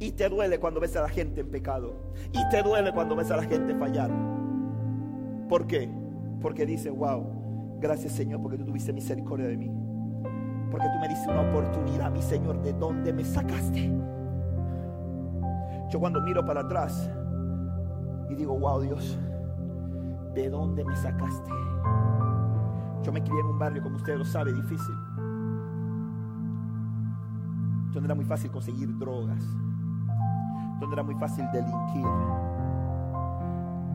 [0.00, 1.94] Y te duele cuando ves a la gente en pecado.
[2.32, 4.10] Y te duele cuando ves a la gente fallar.
[5.48, 5.88] ¿Por qué?
[6.40, 9.70] Porque dice, wow, gracias Señor porque tú tuviste misericordia de mí.
[10.70, 13.92] Porque tú me diste una oportunidad, mi Señor, de dónde me sacaste.
[15.90, 17.10] Yo cuando miro para atrás
[18.28, 19.18] y digo, wow Dios,
[20.34, 21.50] ¿de dónde me sacaste?
[23.02, 24.94] Yo me crié en un barrio, como usted lo sabe, difícil.
[27.92, 29.44] Donde era muy fácil conseguir drogas.
[30.80, 32.06] Donde era muy fácil delinquir.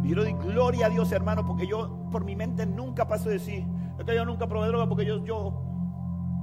[0.03, 3.29] Y yo le doy gloria a Dios, hermano, porque yo por mi mente nunca paso
[3.29, 3.65] de decir,
[3.97, 5.68] es que yo nunca probé droga porque yo, yo,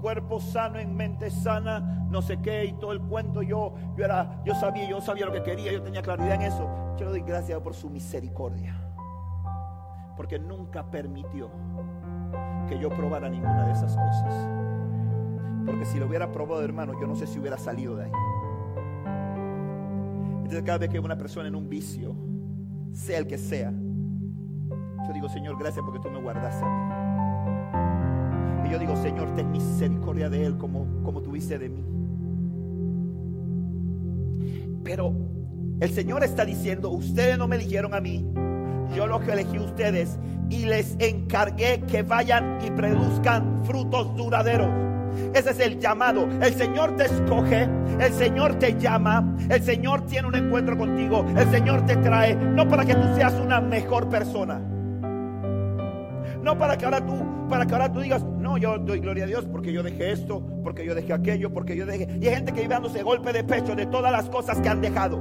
[0.00, 4.42] cuerpo sano en mente sana, no sé qué, y todo el cuento, yo, yo era,
[4.44, 6.68] yo sabía, yo sabía lo que quería, yo tenía claridad en eso.
[6.98, 8.80] Yo le doy gracias por su misericordia.
[10.16, 11.50] Porque nunca permitió
[12.68, 14.48] que yo probara ninguna de esas cosas.
[15.66, 18.12] Porque si lo hubiera probado, hermano, yo no sé si hubiera salido de ahí.
[20.38, 22.14] Entonces cada vez que una persona en un vicio,
[22.92, 23.72] sea el que sea,
[25.06, 27.05] yo digo, Señor, gracias porque tú me guardaste a mí.
[28.66, 31.84] Y yo digo, Señor, ten misericordia de él como, como tuviste de mí.
[34.82, 35.12] Pero
[35.80, 38.24] el Señor está diciendo, ustedes no me eligieron a mí,
[38.94, 44.70] yo los que elegí a ustedes y les encargué que vayan y produzcan frutos duraderos.
[45.34, 46.28] Ese es el llamado.
[46.40, 47.68] El Señor te escoge,
[48.00, 52.68] el Señor te llama, el Señor tiene un encuentro contigo, el Señor te trae, no
[52.68, 54.60] para que tú seas una mejor persona.
[56.42, 59.26] No para que ahora tú, para que ahora tú digas, no, yo doy gloria a
[59.26, 62.06] Dios porque yo dejé esto, porque yo dejé aquello, porque yo dejé.
[62.20, 64.80] Y hay gente que vive dándose golpe de pecho de todas las cosas que han
[64.80, 65.20] dejado.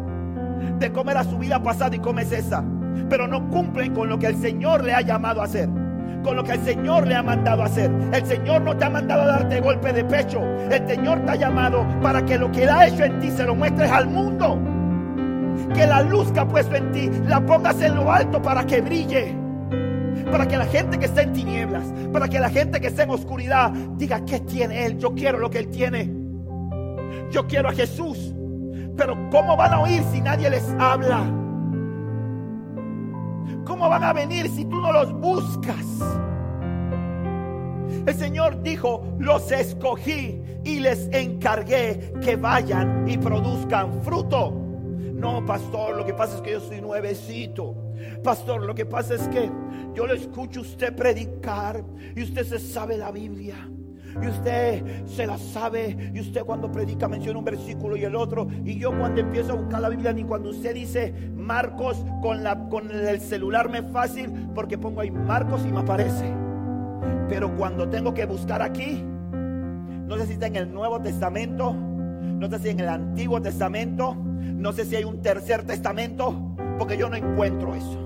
[0.77, 2.63] De comer a su vida pasada y comes esa.
[3.09, 5.67] Pero no cumplen con lo que el Señor le ha llamado a hacer
[6.23, 7.91] con lo que el Señor le ha mandado hacer.
[8.11, 10.41] El Señor no te ha mandado a darte golpe de pecho.
[10.71, 13.43] El Señor te ha llamado para que lo que Él ha hecho en ti se
[13.43, 14.59] lo muestres al mundo.
[15.75, 18.81] Que la luz que ha puesto en ti la pongas en lo alto para que
[18.81, 19.44] brille.
[20.31, 23.11] Para que la gente que está en tinieblas, para que la gente que está en
[23.11, 24.97] oscuridad diga, ¿qué tiene Él?
[24.97, 26.11] Yo quiero lo que Él tiene.
[27.31, 28.33] Yo quiero a Jesús.
[28.97, 31.23] Pero ¿cómo van a oír si nadie les habla?
[33.65, 35.85] ¿Cómo van a venir si tú no los buscas?
[38.05, 44.51] El Señor dijo, los escogí y les encargué que vayan y produzcan fruto.
[45.13, 47.84] No, pastor, lo que pasa es que yo soy nuevecito.
[48.23, 49.49] Pastor, lo que pasa es que
[49.93, 51.83] yo lo escucho usted predicar
[52.15, 53.55] y usted se sabe la Biblia.
[54.21, 56.11] Y usted se la sabe.
[56.13, 58.47] Y usted cuando predica menciona un versículo y el otro.
[58.63, 62.67] Y yo cuando empiezo a buscar la Biblia ni cuando usted dice Marcos con, la,
[62.69, 66.33] con el celular me es fácil porque pongo ahí Marcos y me aparece.
[67.27, 69.03] Pero cuando tengo que buscar aquí
[70.05, 74.15] no sé si está en el Nuevo Testamento no sé si en el Antiguo Testamento
[74.15, 77.99] no sé si hay un tercer testamento porque yo no encuentro eso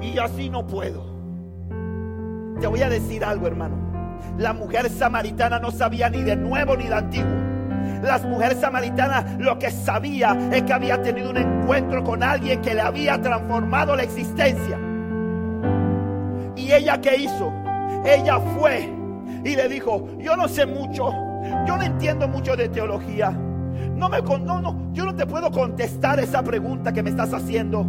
[0.00, 1.04] y así no puedo
[2.60, 3.86] te voy a decir algo hermano
[4.38, 7.46] la mujer samaritana no sabía ni de nuevo ni de antiguo.
[8.02, 12.74] Las mujeres samaritanas lo que sabía es que había tenido un encuentro con alguien que
[12.74, 14.78] le había transformado la existencia.
[16.54, 17.52] ¿Y ella qué hizo?
[18.04, 18.92] Ella fue
[19.44, 21.12] y le dijo, yo no sé mucho,
[21.66, 23.34] yo no entiendo mucho de teología.
[23.94, 27.86] No me no, no, yo no te puedo contestar esa pregunta que me estás haciendo.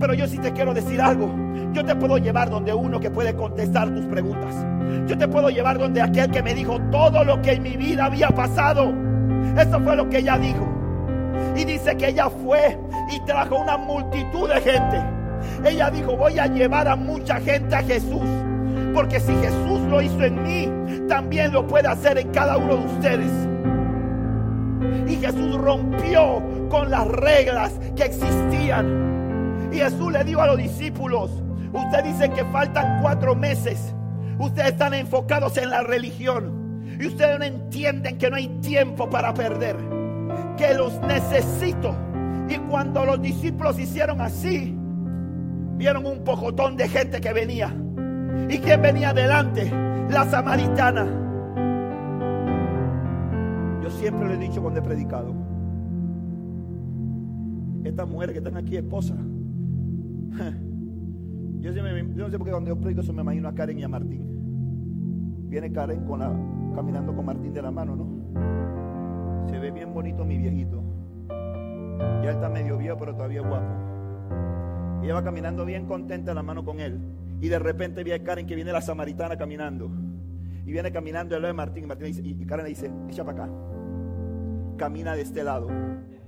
[0.00, 1.30] Pero yo sí te quiero decir algo.
[1.72, 4.54] Yo te puedo llevar donde uno que puede contestar tus preguntas.
[5.06, 8.06] Yo te puedo llevar donde aquel que me dijo todo lo que en mi vida
[8.06, 8.92] había pasado.
[9.56, 10.66] Eso fue lo que ella dijo.
[11.56, 12.78] Y dice que ella fue
[13.10, 15.02] y trajo una multitud de gente.
[15.64, 18.22] Ella dijo, voy a llevar a mucha gente a Jesús.
[18.94, 22.86] Porque si Jesús lo hizo en mí, también lo puede hacer en cada uno de
[22.86, 23.57] ustedes.
[25.06, 29.08] Y Jesús rompió con las reglas que existían
[29.72, 31.30] y Jesús le dijo a los discípulos,
[31.72, 33.94] ustedes dicen que faltan cuatro meses.
[34.38, 36.82] Ustedes están enfocados en la religión.
[36.98, 39.76] Y ustedes no entienden que no hay tiempo para perder.
[40.56, 41.94] Que los necesito.
[42.48, 44.74] Y cuando los discípulos hicieron así,
[45.76, 47.74] vieron un pocotón de gente que venía.
[48.48, 49.70] ¿Y quién venía adelante?
[50.08, 51.27] La samaritana.
[53.88, 55.34] Yo siempre le he dicho cuando he predicado.
[57.84, 59.14] Estas mujeres que están aquí, esposa
[61.60, 63.88] Yo, no sé por qué cuando yo predico eso me imagino a Karen y a
[63.88, 64.26] Martín.
[65.48, 66.30] Viene Karen con la,
[66.74, 69.48] caminando con Martín de la mano, ¿no?
[69.48, 70.82] Se ve bien bonito mi viejito.
[72.22, 73.72] Ya está medio viejo, pero todavía guapo.
[75.02, 77.00] Ella va caminando bien contenta la mano con él.
[77.40, 79.90] Y de repente ve a Karen que viene la samaritana caminando.
[80.66, 81.84] Y viene caminando el de Martín.
[81.84, 83.67] Y, Martín y Karen le dice, echa para acá.
[84.78, 85.66] Camina de este lado.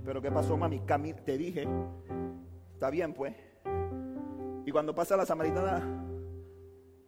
[0.04, 0.80] Pero ¿qué pasó, mami?
[1.24, 1.68] te dije.
[2.74, 3.32] Está bien, pues.
[4.66, 5.80] Y cuando pasa la samaritana,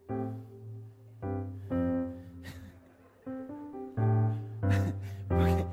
[5.28, 5.66] porque,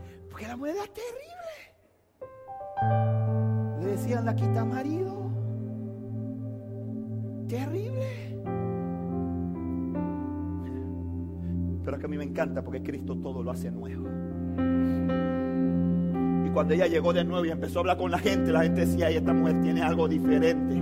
[0.48, 1.28] la mujer era terrible.
[3.80, 5.30] Le decían la quita marido.
[7.48, 8.08] Terrible.
[11.84, 14.10] Pero es que a mí me encanta porque Cristo todo lo hace nuevo.
[16.54, 19.10] Cuando ella llegó de nuevo y empezó a hablar con la gente, la gente decía,
[19.10, 20.76] esta mujer tiene algo diferente.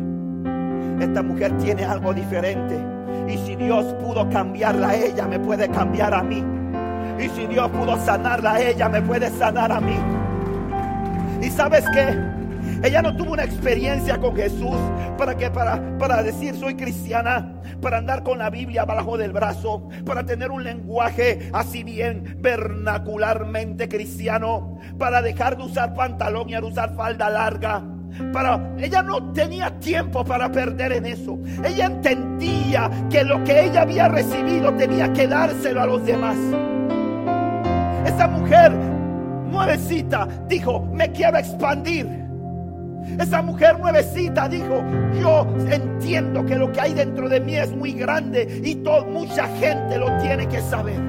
[1.00, 2.78] Esta mujer tiene algo diferente.
[3.28, 6.44] Y si Dios pudo cambiarla a ella, me puede cambiar a mí.
[7.20, 9.98] Y si Dios pudo sanarla a ella, me puede sanar a mí.
[11.42, 12.16] ¿Y sabes qué?
[12.84, 14.78] Ella no tuvo una experiencia con Jesús
[15.18, 19.90] para que para, para decir soy cristiana, para andar con la Biblia abajo del brazo,
[20.06, 26.96] para tener un lenguaje así bien vernacularmente cristiano, para dejar de usar pantalón y usar
[26.96, 27.84] falda larga.
[28.34, 31.38] Para, ella no tenía tiempo para perder en eso.
[31.64, 36.38] Ella entendía que lo que ella había recibido tenía que dárselo a los demás.
[38.06, 38.72] Esa mujer
[39.52, 42.27] nuevecita dijo, me quiero expandir.
[43.20, 44.84] Esa mujer nuevecita dijo,
[45.20, 49.48] yo entiendo que lo que hay dentro de mí es muy grande y todo, mucha
[49.58, 51.00] gente lo tiene que saber.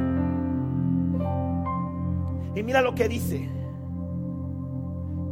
[2.55, 3.49] Y mira lo que dice.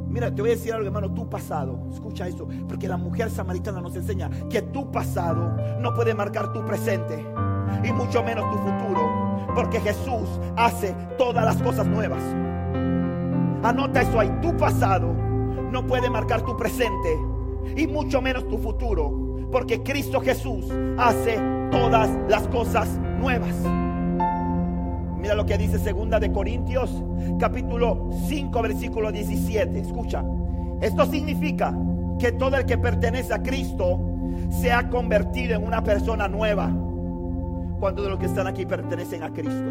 [0.08, 3.80] Mira, te voy a decir algo, hermano, tu pasado, escucha eso, porque la mujer samaritana
[3.80, 7.22] nos enseña que tu pasado no puede marcar tu presente
[7.84, 12.22] y mucho menos tu futuro, porque Jesús hace todas las cosas nuevas.
[13.62, 15.25] Anota eso ahí, tu pasado
[15.70, 17.18] no puede marcar tu presente
[17.76, 21.38] y mucho menos tu futuro, porque Cristo Jesús hace
[21.70, 22.88] todas las cosas
[23.18, 23.54] nuevas.
[25.18, 27.02] Mira lo que dice segunda de Corintios,
[27.40, 29.80] capítulo 5, versículo 17.
[29.80, 30.24] Escucha.
[30.80, 31.74] Esto significa
[32.18, 33.98] que todo el que pertenece a Cristo
[34.50, 36.70] se ha convertido en una persona nueva.
[37.80, 39.70] Cuando de los que están aquí pertenecen a Cristo.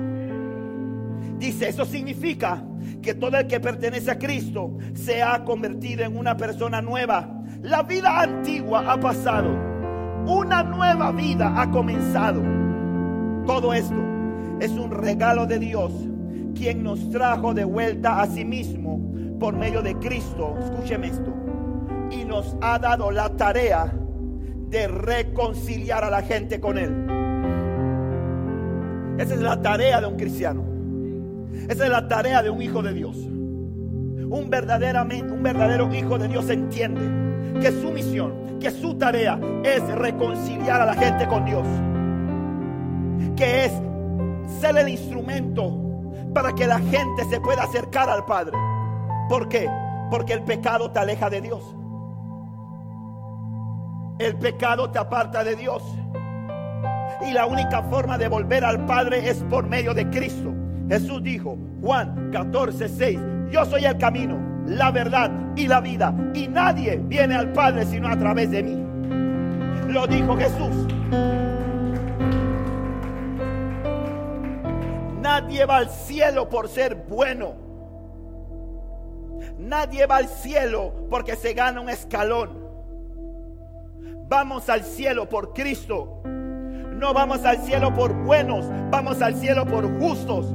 [1.39, 2.63] Dice, eso significa
[3.01, 7.43] que todo el que pertenece a Cristo se ha convertido en una persona nueva.
[7.61, 9.49] La vida antigua ha pasado.
[10.27, 12.41] Una nueva vida ha comenzado.
[13.45, 13.95] Todo esto
[14.59, 15.91] es un regalo de Dios,
[16.55, 18.99] quien nos trajo de vuelta a sí mismo
[19.39, 20.55] por medio de Cristo.
[20.59, 21.33] Escúcheme esto.
[22.11, 23.93] Y nos ha dado la tarea
[24.69, 26.91] de reconciliar a la gente con Él.
[29.19, 30.64] Esa es la tarea de un cristiano.
[31.69, 33.15] Esa es la tarea de un hijo de Dios.
[33.17, 39.87] Un, verdaderamente, un verdadero hijo de Dios entiende que su misión, que su tarea es
[39.95, 41.65] reconciliar a la gente con Dios.
[43.35, 43.71] Que es
[44.59, 45.81] ser el instrumento
[46.33, 48.57] para que la gente se pueda acercar al Padre.
[49.29, 49.69] ¿Por qué?
[50.09, 51.63] Porque el pecado te aleja de Dios.
[54.19, 55.83] El pecado te aparta de Dios.
[57.27, 60.53] Y la única forma de volver al Padre es por medio de Cristo.
[60.87, 63.19] Jesús dijo, Juan 14, 6,
[63.51, 66.13] yo soy el camino, la verdad y la vida.
[66.33, 68.85] Y nadie viene al Padre sino a través de mí.
[69.91, 70.87] Lo dijo Jesús.
[75.21, 77.53] Nadie va al cielo por ser bueno.
[79.57, 82.65] Nadie va al cielo porque se gana un escalón.
[84.27, 86.21] Vamos al cielo por Cristo.
[86.25, 90.53] No vamos al cielo por buenos, vamos al cielo por justos.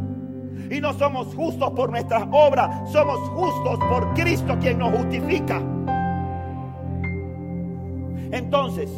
[0.70, 5.60] Y no somos justos por nuestras obras, somos justos por Cristo quien nos justifica.
[8.30, 8.88] Entonces,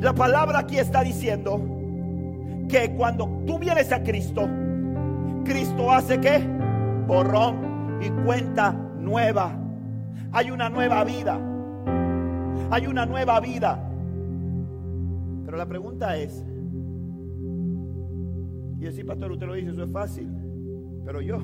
[0.00, 1.60] la palabra aquí está diciendo
[2.68, 4.48] que cuando tú vienes a Cristo,
[5.44, 6.44] Cristo hace que
[7.06, 9.52] borrón y cuenta nueva.
[10.32, 11.38] Hay una nueva vida.
[12.70, 13.78] Hay una nueva vida.
[15.44, 16.44] Pero la pregunta es,
[18.78, 20.39] y decir, pastor, usted lo dice, eso es fácil.
[21.10, 21.38] Pero yo,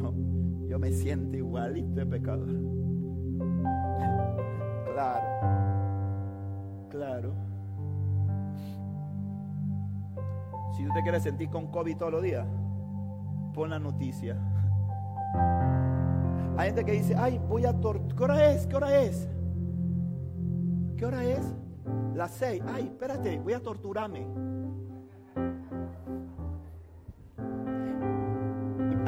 [0.69, 2.49] yo me siento igualito de pecador.
[4.95, 5.27] Claro,
[6.89, 7.35] claro.
[10.71, 12.47] Si tú te quieres sentir con COVID todos los días,
[13.55, 14.37] pon la noticia.
[16.57, 18.15] Hay gente que dice, ay, voy a torturar.
[18.17, 18.69] ¿Qué hora es?
[18.69, 19.29] ¿Qué hora es?
[20.97, 21.57] ¿Qué hora es?
[22.15, 22.63] Las seis.
[22.69, 24.29] Ay, espérate, voy a torturarme.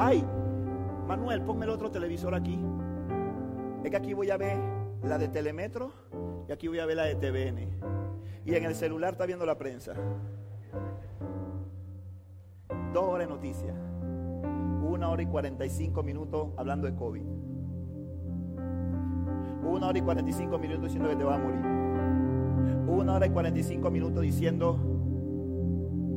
[0.00, 0.24] Ay,
[1.09, 2.59] Manuel, ponme el otro televisor aquí.
[3.82, 4.59] Es que aquí voy a ver
[5.02, 5.90] la de Telemetro
[6.46, 7.66] y aquí voy a ver la de TVN.
[8.44, 9.94] Y en el celular está viendo la prensa.
[12.92, 13.74] Dos horas de noticias.
[14.86, 17.22] Una hora y 45 minutos hablando de COVID.
[19.64, 21.61] Una hora y 45 minutos diciendo que te va a morir.
[22.86, 24.78] Una hora y 45 minutos diciendo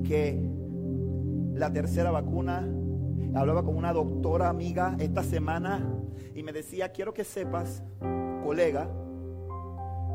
[0.03, 0.51] que
[1.53, 2.67] la tercera vacuna
[3.33, 5.81] Hablaba con una doctora amiga esta semana
[6.35, 7.83] y me decía, quiero que sepas,
[8.43, 8.89] colega,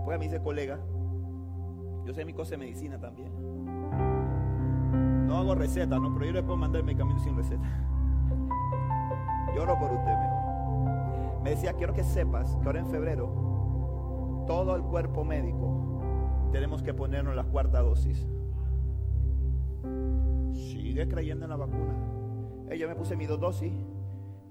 [0.04, 0.78] pues a mí dice colega,
[2.04, 3.32] yo sé mi cosa de medicina también.
[5.26, 7.64] No hago receta, no, pero yo le puedo mandar el medicamento sin receta.
[9.54, 11.42] Lloro por usted mejor.
[11.42, 16.00] me decía, quiero que sepas que ahora en febrero, todo el cuerpo médico,
[16.52, 18.26] tenemos que ponernos la cuarta dosis.
[20.52, 22.15] Sigue creyendo en la vacuna.
[22.70, 23.72] Ella me puse mi dos dosis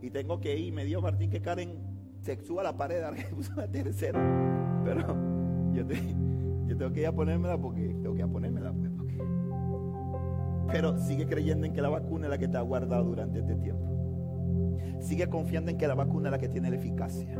[0.02, 0.74] y tengo que ir.
[0.74, 1.78] Me dio Martín que Karen
[2.22, 4.20] se suba a la pared, que puso la tercera.
[4.84, 5.02] Pero
[5.74, 8.74] yo, tengo que ir a ponérmela porque tengo que ir a ponérmela.
[8.74, 8.92] Pues,
[10.72, 13.56] Pero sigue creyendo en que la vacuna es la que te ha guardado durante este
[13.56, 13.84] tiempo.
[15.00, 17.36] Sigue confiando en que la vacuna es la que tiene la eficacia.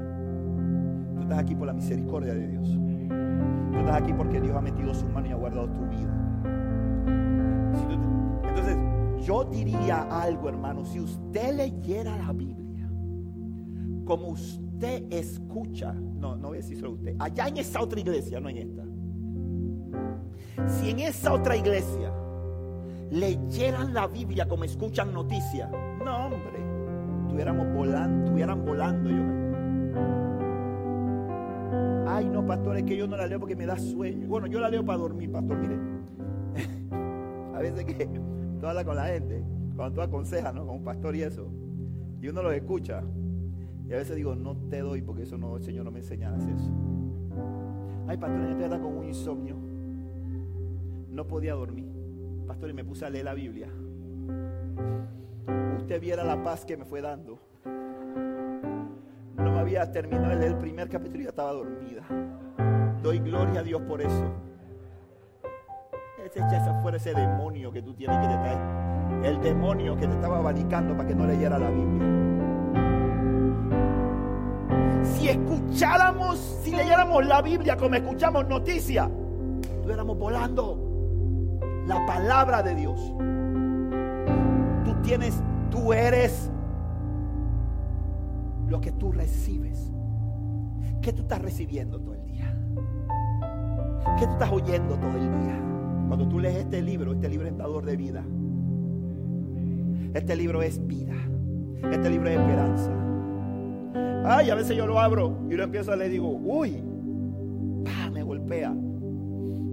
[1.16, 2.80] Tú estás aquí por la misericordia de Dios.
[3.72, 6.25] Tú estás aquí porque Dios ha metido su mano y ha guardado tu vida.
[9.26, 10.86] Yo diría algo, hermano.
[10.86, 12.90] Si usted leyera la Biblia
[14.06, 18.40] como usted escucha, no, no voy a decir solo usted, allá en esa otra iglesia,
[18.40, 18.84] no en esta.
[20.68, 22.14] Si en esa otra iglesia
[23.10, 25.70] leyeran la Biblia como escuchan noticias,
[26.04, 26.66] no, hombre
[27.36, 29.24] estuviéramos volando, estuvieran volando yo.
[32.08, 34.28] Ay, no, pastor, es que yo no la leo porque me da sueño.
[34.28, 35.78] Bueno, yo la leo para dormir, pastor, mire.
[37.54, 38.08] a veces que
[38.66, 39.44] tú hablas con la gente,
[39.76, 40.66] cuando tú aconsejas, ¿no?
[40.66, 41.48] Con un pastor y eso,
[42.20, 43.04] y uno lo escucha,
[43.88, 46.36] y a veces digo, no te doy porque eso no, el Señor no me enseña
[46.36, 46.72] eso.
[48.08, 49.56] Ay, pastor, yo está con un insomnio.
[51.10, 51.88] No podía dormir.
[52.48, 53.70] Pastor, y me puse a leer la Biblia
[55.86, 57.40] usted viera la paz que me fue dando.
[59.38, 62.04] No me había terminado de leer el primer capítulo y ya estaba dormida.
[63.04, 64.34] Doy gloria a Dios por eso.
[66.26, 68.58] Ese echa fuera ese demonio que tú tienes que te trae.
[69.24, 72.06] El demonio que te estaba abanicando para que no leyera la Biblia.
[75.04, 79.08] Si escucháramos, si leyéramos la Biblia como escuchamos noticias,
[79.62, 80.80] estuviéramos volando
[81.86, 83.00] la palabra de Dios.
[84.84, 85.42] Tú tienes
[85.76, 86.50] Tú eres
[88.70, 89.92] lo que tú recibes.
[91.02, 92.58] ¿Qué tú estás recibiendo todo el día?
[94.18, 95.75] ¿Qué tú estás oyendo todo el día?
[96.08, 98.24] Cuando tú lees este libro, este libro es dador de vida.
[100.14, 101.16] Este libro es vida.
[101.92, 102.92] Este libro es esperanza.
[104.26, 106.82] Ay, a veces yo lo abro y lo empiezo a leer digo, uy,
[108.14, 108.74] me golpea.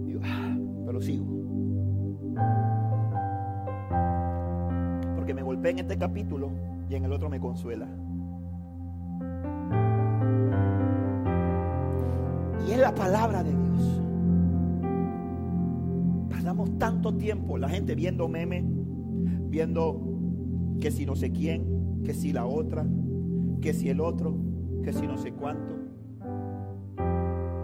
[0.05, 0.55] Digo, ah,
[0.85, 1.33] pero sigo.
[5.23, 6.51] porque me golpea en este capítulo
[6.89, 7.87] y en el otro me consuela.
[12.67, 14.02] Y es la palabra de Dios.
[16.43, 18.65] Pasamos tanto tiempo la gente viendo memes,
[19.49, 20.01] viendo
[20.81, 22.85] que si no sé quién, que si la otra,
[23.61, 24.35] que si el otro,
[24.83, 25.73] que si no sé cuánto,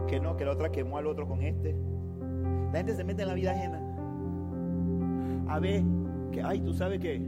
[0.07, 1.75] que no, que la otra quemó al otro con este.
[2.71, 3.81] La gente se mete en la vida ajena.
[5.49, 5.83] A ver,
[6.31, 7.21] que, ay, tú sabes que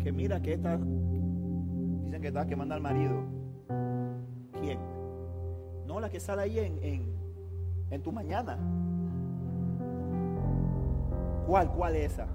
[0.00, 3.22] que mira que esta, dicen que está quemando al marido.
[4.60, 4.78] ¿Quién?
[5.86, 7.08] No, la que sale ahí en,
[7.90, 8.58] en, tu mañana.
[11.46, 11.70] ¿Cuál?
[11.72, 12.26] ¿Cuál es esa?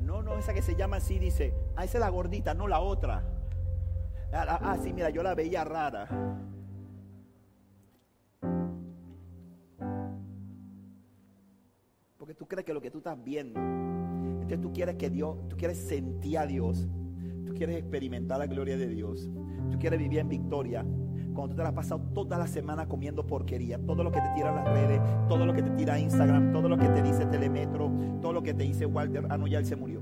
[0.00, 2.80] No, no, esa que se llama así, dice, ah, esa es la gordita, no la
[2.80, 3.24] otra.
[4.32, 6.08] Ah, ah, sí, mira, yo la veía rara.
[12.18, 13.60] Porque tú crees que lo que tú estás viendo
[14.58, 16.88] tú quieres que Dios, tú quieres sentir a Dios,
[17.46, 19.28] tú quieres experimentar la gloria de Dios,
[19.70, 20.84] tú quieres vivir en victoria.
[21.48, 24.52] Tú te la has pasado toda la semana comiendo porquería, todo lo que te tira
[24.52, 28.32] las redes, todo lo que te tira Instagram, todo lo que te dice Telemetro, todo
[28.32, 30.00] lo que te dice Walter, ah no, ya él se murió.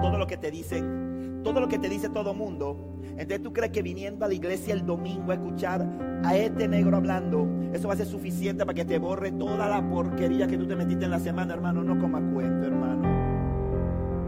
[0.00, 2.98] Todo lo que te dicen, todo lo que te dice todo mundo.
[3.02, 5.86] Entonces tú crees que viniendo a la iglesia el domingo a escuchar
[6.24, 9.88] a este negro hablando, eso va a ser suficiente para que te borre toda la
[9.88, 11.82] porquería que tú te metiste en la semana, hermano.
[11.82, 13.22] No coma cuento, hermano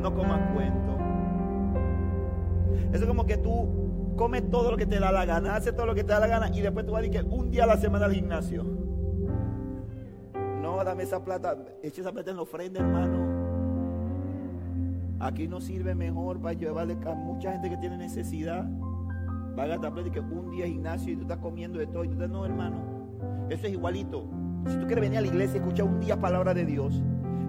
[0.04, 0.98] no comas cuento.
[2.92, 3.66] Eso es como que tú
[4.16, 6.26] comes todo lo que te da la gana, haces todo lo que te da la
[6.26, 8.64] gana y después tú vas a decir que un día a la semana al gimnasio.
[10.62, 13.34] No, dame esa plata, echa esa plata en la ofrenda, hermano.
[15.20, 18.66] Aquí no sirve mejor para llevarle a mucha gente que tiene necesidad.
[19.58, 22.04] Va a gastar plata y que un día gimnasio y tú estás comiendo de todo
[22.04, 23.46] y tú estás, no, hermano.
[23.48, 24.28] Eso es igualito.
[24.66, 27.02] Si tú quieres venir a la iglesia y escuchar un día palabra de Dios,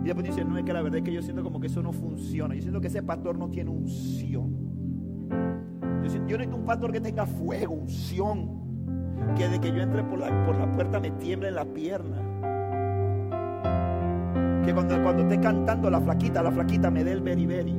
[0.06, 1.82] y después dice, no es que la verdad es que yo siento como que eso
[1.82, 2.54] no funciona.
[2.54, 4.65] Yo siento que ese pastor no tiene unción.
[6.28, 8.64] Yo, necesito un pastor que tenga fuego, unción.
[9.36, 12.18] Que de que yo entre por la, por la puerta me tiemble en la pierna.
[14.64, 17.76] Que cuando, cuando esté cantando la flaquita, la flaquita me dé el beriberi.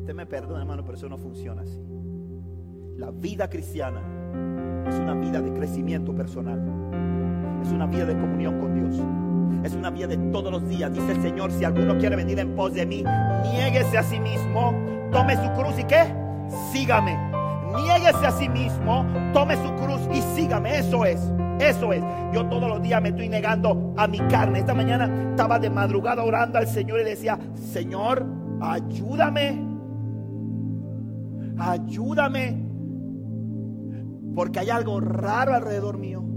[0.00, 1.80] Usted me perdona, hermano, pero eso no funciona así.
[2.96, 4.00] La vida cristiana
[4.88, 6.60] es una vida de crecimiento personal
[7.62, 9.02] es una vida de comunión con Dios.
[9.64, 10.92] Es una vida de todos los días.
[10.92, 13.04] Dice el Señor, si alguno quiere venir en pos de mí,
[13.52, 14.72] niéguese a sí mismo,
[15.12, 16.04] tome su cruz y qué?
[16.72, 17.16] Sígame.
[17.76, 20.78] Niéguese a sí mismo, tome su cruz y sígame.
[20.78, 21.20] Eso es.
[21.60, 22.02] Eso es.
[22.32, 24.60] Yo todos los días me estoy negando a mi carne.
[24.60, 28.24] Esta mañana estaba de madrugada orando al Señor y decía, Señor,
[28.60, 29.64] ayúdame.
[31.58, 32.64] Ayúdame.
[34.34, 36.27] Porque hay algo raro alrededor mío.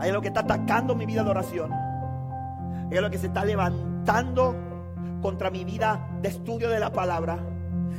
[0.00, 1.70] Hay algo que está atacando mi vida de oración.
[2.90, 4.56] Hay algo que se está levantando
[5.20, 7.38] contra mi vida de estudio de la palabra.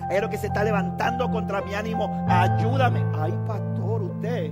[0.10, 2.10] Hay algo que se está levantando contra mi ánimo.
[2.28, 3.04] Ayúdame.
[3.14, 4.52] Ay, pastor, usted.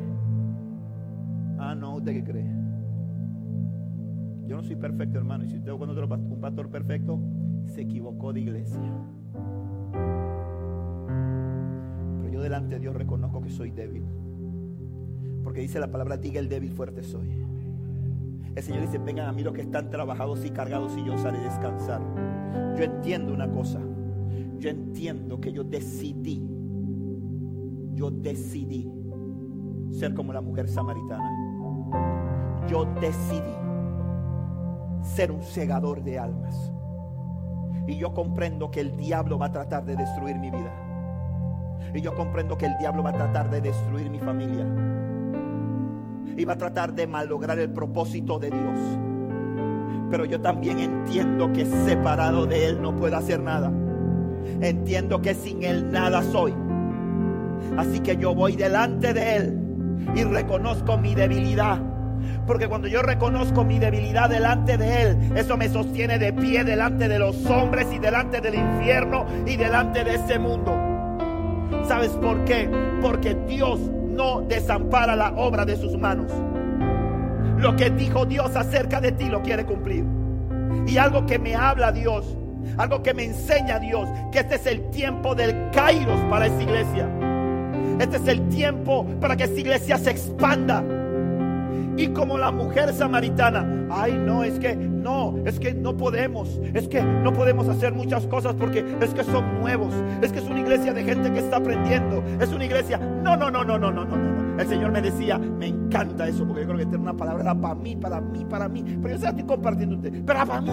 [1.57, 2.59] Ah, no, ¿usted qué cree?
[4.45, 5.43] Yo no soy perfecto, hermano.
[5.43, 7.19] Y si usted cuando un pastor perfecto,
[7.65, 8.91] se equivocó de iglesia.
[12.17, 14.05] Pero yo delante de Dios reconozco que soy débil.
[15.43, 17.38] Porque dice la palabra, diga el débil, fuerte soy.
[18.55, 21.23] El Señor dice, vengan a mí los que están trabajados y cargados y yo os
[21.23, 22.01] haré descansar.
[22.75, 23.79] Yo entiendo una cosa.
[24.57, 26.45] Yo entiendo que yo decidí,
[27.93, 28.91] yo decidí
[29.91, 32.67] ser como la mujer samaritana.
[32.67, 33.55] Yo decidí
[35.01, 36.73] ser un segador de almas.
[37.87, 40.73] Y yo comprendo que el diablo va a tratar de destruir mi vida.
[41.93, 44.65] Y yo comprendo que el diablo va a tratar de destruir mi familia
[46.37, 48.79] y va a tratar de malograr el propósito de Dios.
[50.09, 53.71] Pero yo también entiendo que separado de Él no puedo hacer nada.
[54.61, 56.53] Entiendo que sin Él nada soy.
[57.77, 59.59] Así que yo voy delante de Él
[60.15, 61.79] y reconozco mi debilidad.
[62.45, 67.07] Porque cuando yo reconozco mi debilidad delante de Él, eso me sostiene de pie delante
[67.07, 70.75] de los hombres y delante del infierno y delante de ese mundo.
[71.87, 72.69] ¿Sabes por qué?
[73.01, 73.79] Porque Dios
[74.09, 76.31] no desampara la obra de sus manos.
[77.57, 80.05] Lo que dijo Dios acerca de ti lo quiere cumplir.
[80.87, 82.37] Y algo que me habla Dios,
[82.77, 87.07] algo que me enseña Dios, que este es el tiempo del Kairos para esta iglesia.
[87.99, 90.83] Este es el tiempo para que esta iglesia se expanda
[91.99, 96.87] y como la mujer samaritana, ay no, es que no, es que no podemos, es
[96.87, 100.61] que no podemos hacer muchas cosas porque es que son nuevos, es que es una
[100.61, 104.05] iglesia de gente que está aprendiendo, es una iglesia, no, no, no, no, no, no,
[104.05, 104.61] no, no.
[104.61, 107.75] El Señor me decía, me encanta eso porque yo creo que tener una palabra para
[107.75, 110.71] mí, para mí, para mí, pero yo se la estoy compartiendo usted, pero para mí.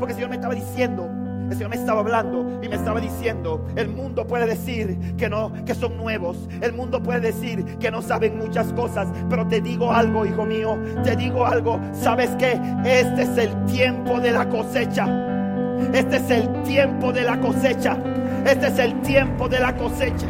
[0.00, 1.08] Porque el Señor me estaba diciendo,
[1.50, 5.52] el Señor me estaba hablando y me estaba diciendo, el mundo puede decir que no,
[5.64, 6.48] que son nuevos.
[6.60, 10.78] El mundo puede decir que no saben muchas cosas, pero te digo algo, hijo mío,
[11.02, 11.80] te digo algo.
[11.92, 12.52] ¿Sabes qué?
[12.84, 15.06] Este es el tiempo de la cosecha.
[15.92, 17.98] Este es el tiempo de la cosecha.
[18.46, 20.26] Este es el tiempo de la cosecha.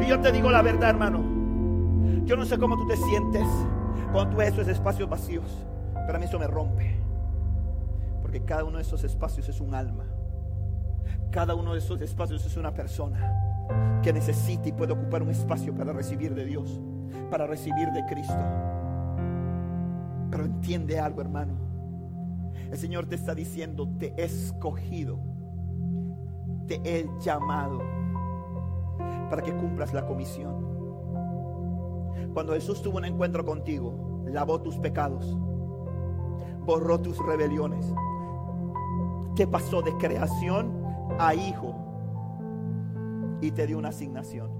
[0.00, 1.24] Y yo te digo la verdad, hermano.
[2.24, 3.46] Yo no sé cómo tú te sientes
[4.12, 5.66] cuando tú ves esos espacios vacíos,
[6.06, 7.07] pero a mí eso me rompe.
[8.28, 10.04] Porque cada uno de esos espacios es un alma.
[11.30, 15.74] Cada uno de esos espacios es una persona que necesita y puede ocupar un espacio
[15.74, 16.78] para recibir de Dios,
[17.30, 18.36] para recibir de Cristo.
[20.30, 21.54] Pero entiende algo, hermano.
[22.70, 25.20] El Señor te está diciendo, te he escogido,
[26.66, 27.80] te he llamado
[29.30, 30.54] para que cumplas la comisión.
[32.34, 35.34] Cuando Jesús tuvo un encuentro contigo, lavó tus pecados,
[36.66, 37.90] borró tus rebeliones,
[39.38, 40.84] que pasó de creación
[41.16, 41.72] a hijo
[43.40, 44.50] y te dio una asignación.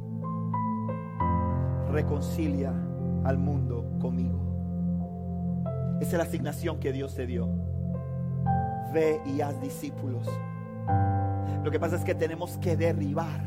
[1.90, 2.72] Reconcilia
[3.24, 4.38] al mundo conmigo.
[6.00, 7.48] Esa es la asignación que Dios te dio.
[8.94, 10.28] Ve y haz discípulos.
[11.64, 13.40] Lo que pasa es que tenemos que derribar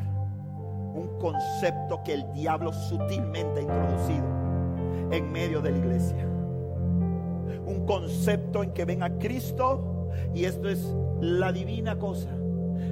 [0.93, 4.25] un concepto que el diablo sutilmente ha introducido
[5.11, 6.27] en medio de la iglesia.
[7.65, 12.29] Un concepto en que ven a Cristo y esto es la divina cosa.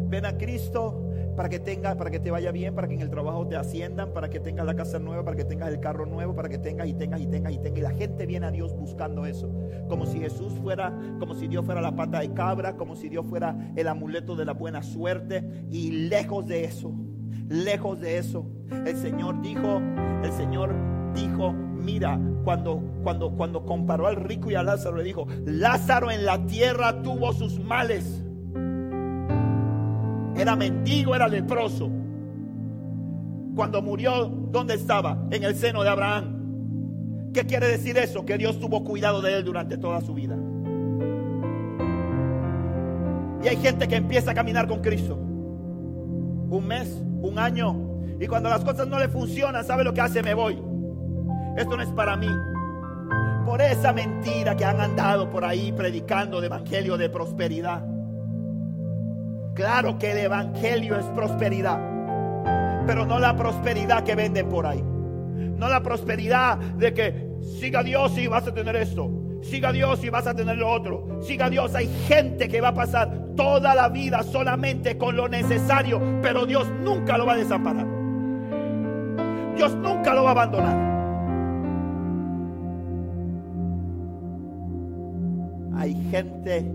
[0.08, 1.06] Ven a Cristo
[1.36, 4.12] para que tenga, para que te vaya bien, para que en el trabajo te asciendan,
[4.12, 6.88] para que tengas la casa nueva, para que tengas el carro nuevo, para que tengas
[6.88, 7.80] y tengas y tengas y tengas.
[7.80, 9.50] Y la gente viene a Dios buscando eso.
[9.88, 13.26] Como si Jesús fuera, como si Dios fuera la pata de cabra, como si Dios
[13.26, 15.66] fuera el amuleto de la buena suerte.
[15.72, 16.94] Y lejos de eso,
[17.48, 18.46] lejos de eso,
[18.86, 19.82] el Señor dijo,
[20.24, 20.76] el Señor
[21.14, 26.26] dijo, mira, cuando, cuando, cuando comparó al rico y a Lázaro, le dijo, Lázaro en
[26.26, 28.24] la tierra tuvo sus males.
[30.36, 31.90] Era mendigo, era leproso.
[33.56, 35.28] Cuando murió, ¿dónde estaba?
[35.32, 37.32] En el seno de Abraham.
[37.34, 38.26] ¿Qué quiere decir eso?
[38.26, 40.38] Que Dios tuvo cuidado de él durante toda su vida.
[43.44, 45.16] Y hay gente que empieza a caminar con Cristo.
[45.16, 47.86] Un mes, un año,
[48.22, 50.22] Y cuando las cosas no le funcionan, ¿sabe lo que hace?
[50.22, 50.69] Me voy.
[51.58, 52.30] Esto no es para mí.
[53.46, 57.84] Por esa mentira que han andado por ahí predicando de evangelio de prosperidad.
[59.56, 61.80] Claro que el evangelio es prosperidad.
[62.86, 64.82] Pero no la prosperidad que venden por ahí.
[64.82, 67.30] No la prosperidad de que
[67.60, 69.10] siga Dios y vas a tener esto.
[69.42, 71.20] Siga Dios y vas a tener lo otro.
[71.22, 71.74] Siga Dios.
[71.76, 76.68] Hay gente que va a pasar toda la vida solamente con lo necesario, pero Dios
[76.84, 77.88] nunca lo va a desamparar.
[79.56, 80.89] Dios nunca lo va a abandonar.
[85.80, 86.70] Hay gente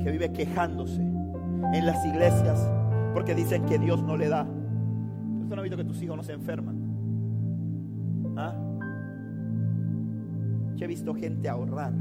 [0.00, 2.70] que vive quejándose en las iglesias
[3.12, 4.44] porque dicen que Dios no le da.
[4.44, 6.76] ¿Usted no ha visto que tus hijos no se enferman?
[8.36, 8.54] ¿Ah?
[10.76, 11.92] Yo he visto gente ahorrar,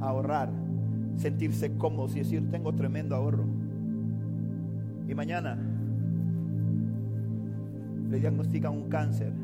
[0.00, 0.48] ahorrar,
[1.16, 3.44] sentirse cómodos y decir, tengo tremendo ahorro.
[5.06, 5.58] Y mañana
[8.08, 9.34] le diagnostican un cáncer.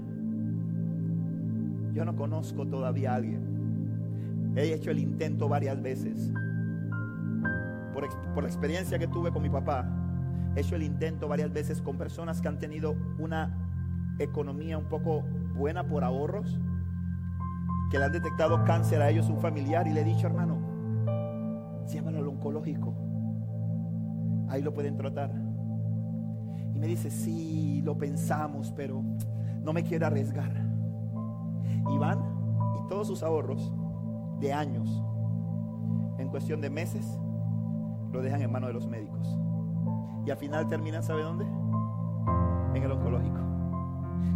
[1.93, 3.54] Yo no conozco todavía a alguien.
[4.57, 6.33] He hecho el intento varias veces.
[7.93, 9.87] Por, por, la experiencia que tuve con mi papá,
[10.55, 13.53] he hecho el intento varias veces con personas que han tenido una
[14.19, 15.25] economía un poco
[15.55, 16.61] buena por ahorros,
[17.91, 20.59] que le han detectado cáncer a ellos, un familiar, y le he dicho, hermano,
[21.93, 22.95] llévalo al oncológico.
[24.49, 25.31] Ahí lo pueden tratar.
[26.75, 29.03] Y me dice, sí, lo pensamos, pero
[29.63, 30.53] no me quiero arriesgar.
[31.93, 32.19] Y van
[32.79, 33.73] y todos sus ahorros
[34.45, 35.03] de años,
[36.19, 37.19] en cuestión de meses,
[38.13, 39.39] lo dejan en manos de los médicos.
[40.27, 41.47] Y al final terminan, ¿sabe dónde?
[42.75, 43.39] En el oncológico.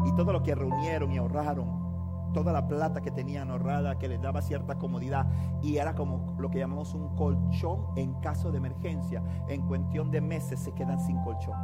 [0.07, 4.21] Y todo lo que reunieron y ahorraron, toda la plata que tenían ahorrada, que les
[4.23, 5.27] daba cierta comodidad,
[5.63, 9.23] y era como lo que llamamos un colchón en caso de emergencia.
[9.49, 11.59] En cuestión de meses se quedan sin colchón.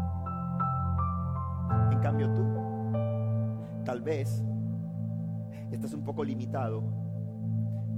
[1.90, 2.44] En cambio tú,
[3.86, 4.44] tal vez,
[5.70, 7.03] estás un poco limitado,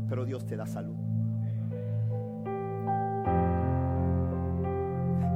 [0.09, 0.97] pero Dios te da salud.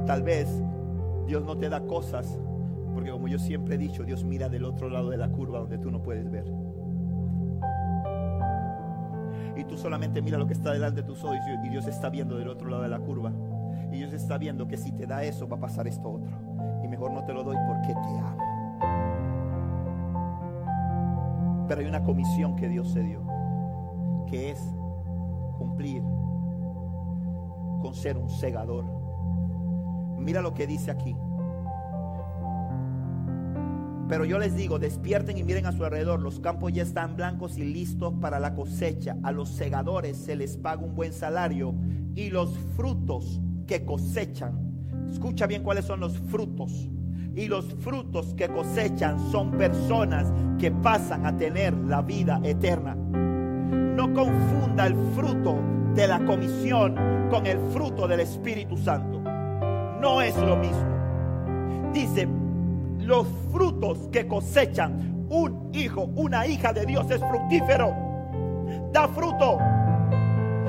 [0.05, 0.61] Tal vez
[1.27, 2.39] Dios no te da cosas,
[2.93, 5.77] porque como yo siempre he dicho, Dios mira del otro lado de la curva donde
[5.77, 6.45] tú no puedes ver.
[9.55, 12.37] Y tú solamente mira lo que está delante de tus ojos y Dios está viendo
[12.37, 13.31] del otro lado de la curva.
[13.91, 16.31] Y Dios está viendo que si te da eso va a pasar esto otro.
[16.83, 18.51] Y mejor no te lo doy porque te amo.
[21.67, 23.21] Pero hay una comisión que Dios se dio,
[24.31, 24.59] que es
[25.57, 26.01] cumplir
[27.81, 28.85] con ser un segador.
[30.17, 31.15] Mira lo que dice aquí.
[34.07, 36.19] Pero yo les digo, despierten y miren a su alrededor.
[36.19, 39.17] Los campos ya están blancos y listos para la cosecha.
[39.23, 41.73] A los segadores se les paga un buen salario
[42.13, 45.09] y los frutos que cosechan.
[45.09, 46.89] Escucha bien cuáles son los frutos.
[47.35, 50.27] Y los frutos que cosechan son personas
[50.59, 52.97] que pasan a tener la vida eterna.
[54.13, 55.57] Confunda el fruto
[55.95, 56.95] de la comisión
[57.29, 59.19] con el fruto del Espíritu Santo.
[59.99, 61.91] No es lo mismo.
[61.93, 62.27] Dice,
[62.99, 67.95] los frutos que cosechan un hijo, una hija de Dios es fructífero.
[68.91, 69.59] Da fruto.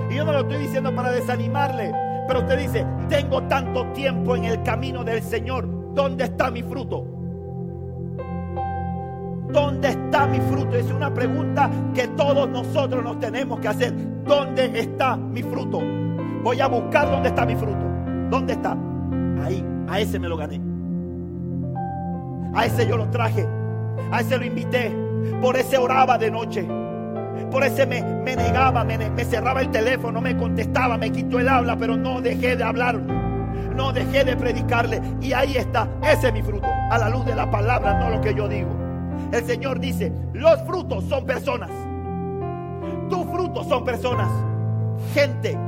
[0.09, 1.93] Y yo no lo estoy diciendo para desanimarle,
[2.29, 5.95] pero usted dice, tengo tanto tiempo en el camino del Señor.
[5.95, 7.22] ¿Dónde está mi fruto?
[9.53, 10.77] ¿Dónde está mi fruto?
[10.77, 13.93] Es una pregunta que todos nosotros nos tenemos que hacer.
[14.25, 15.81] ¿Dónde está mi fruto?
[16.43, 17.85] Voy a buscar dónde está mi fruto.
[18.31, 18.77] ¿Dónde está?
[19.45, 20.61] Ahí, a ese me lo gané.
[22.55, 23.47] A ese yo lo traje.
[24.11, 24.91] A ese lo invité.
[25.41, 26.67] Por ese oraba de noche.
[27.51, 31.49] Por ese me, me negaba, me, me, cerraba el teléfono, me contestaba, me quitó el
[31.49, 32.99] habla, pero no dejé de hablar.
[33.77, 35.01] No dejé de predicarle.
[35.21, 35.89] Y ahí está.
[36.03, 36.67] Ese es mi fruto.
[36.91, 38.82] A la luz de la palabra, no lo que yo digo.
[39.31, 41.71] El Señor dice, los frutos son personas.
[43.09, 44.31] Tus frutos son personas.
[45.15, 45.59] Gente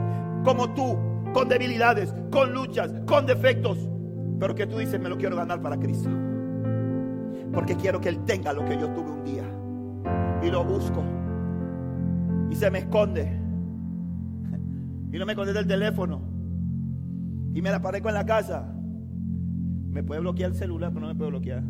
[0.45, 0.97] como tú,
[1.33, 3.79] con debilidades, con luchas, con defectos.
[4.39, 6.11] Pero que tú dices, me lo quiero ganar para Cristo.
[7.53, 9.45] Porque quiero que Él tenga lo que yo tuve un día.
[10.43, 11.03] Y lo busco.
[12.51, 13.41] Y se me esconde.
[15.13, 16.21] Y no me conecta el teléfono.
[17.55, 18.75] Y me la parezco en la casa.
[19.91, 21.63] Me puede bloquear el celular, pero no me puede bloquear.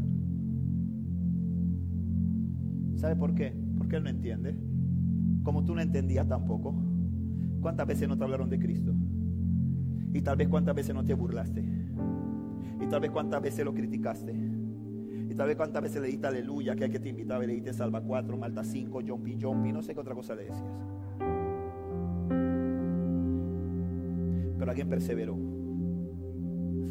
[3.04, 3.52] ¿Sabe por qué?
[3.76, 4.56] Porque Él no entiende.
[5.42, 6.74] Como tú no entendías tampoco.
[7.60, 8.94] ¿Cuántas veces no te hablaron de Cristo?
[10.14, 11.62] Y tal vez cuántas veces no te burlaste.
[12.80, 14.32] Y tal vez cuántas veces lo criticaste.
[15.28, 17.52] Y tal vez cuántas veces le diste aleluya, que hay que te invitaba y le
[17.52, 20.64] diste salva 4, malta 5, jumpy, jumpy, no sé qué otra cosa le decías.
[24.58, 25.36] Pero alguien perseveró.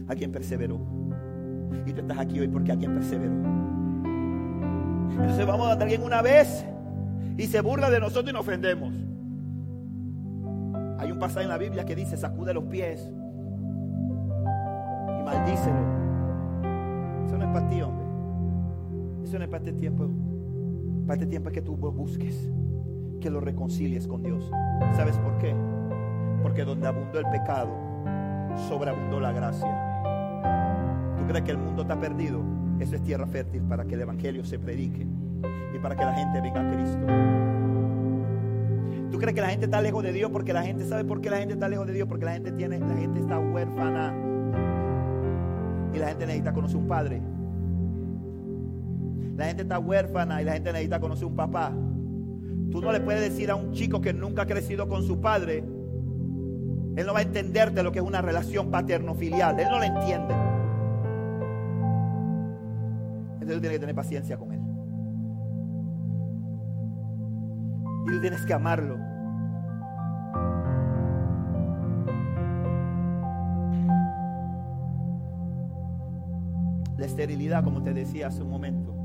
[0.07, 0.80] Alguien perseveró.
[1.88, 3.82] Y tú estás aquí hoy porque alguien perseveró.
[5.12, 6.66] Entonces vamos a alguien una vez
[7.38, 8.93] y se burla de nosotros y nos ofendemos.
[10.99, 13.12] Hay un pasaje en la Biblia que dice, sacude los pies
[15.20, 15.80] y maldícelo.
[17.26, 18.06] Eso no es para ti, hombre.
[19.24, 20.10] Eso no es para este tiempo.
[21.06, 22.49] Para este tiempo es que tú busques,
[23.20, 24.49] que lo reconcilies con Dios.
[24.95, 25.54] ¿Sabes por qué?
[26.41, 27.72] Porque donde abundó el pecado,
[28.70, 29.93] sobreabundó la gracia.
[31.18, 32.41] ¿Tú crees que el mundo está perdido?
[32.84, 35.07] Eso es tierra fértil para que el Evangelio se predique
[35.73, 36.99] y para que la gente venga a Cristo.
[39.09, 40.29] ¿Tú crees que la gente está lejos de Dios?
[40.31, 42.09] Porque la gente sabe por qué la gente está lejos de Dios.
[42.09, 44.13] Porque la gente tiene, la gente está huérfana.
[45.93, 47.21] Y la gente necesita conocer un padre.
[49.38, 51.71] La gente está huérfana y la gente necesita conocer un papá.
[52.69, 55.63] Tú no le puedes decir a un chico que nunca ha crecido con su padre.
[56.97, 59.57] Él no va a entenderte lo que es una relación paterno-filial.
[59.57, 60.53] Él no lo entiende.
[63.43, 64.61] Entonces tú tienes que tener paciencia con él.
[68.07, 68.97] Y tú tienes que amarlo.
[76.97, 78.95] La esterilidad, como te decía hace un momento,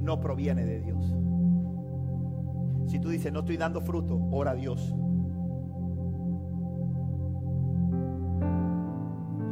[0.00, 1.12] no proviene de Dios.
[2.86, 4.94] Si tú dices, no estoy dando fruto, ora a Dios.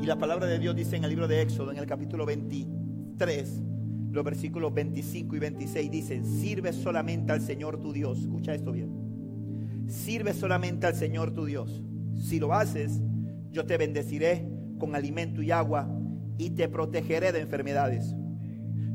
[0.01, 3.74] Y la palabra de Dios dice en el libro de Éxodo, en el capítulo 23,
[4.15, 8.21] los versículos 25 y 26 dicen, sirve solamente al Señor tu Dios.
[8.21, 9.85] Escucha esto bien.
[9.89, 11.83] Sirve solamente al Señor tu Dios.
[12.17, 13.03] Si lo haces,
[13.51, 14.49] yo te bendeciré
[14.79, 15.91] con alimento y agua
[16.39, 18.15] y te protegeré de enfermedades.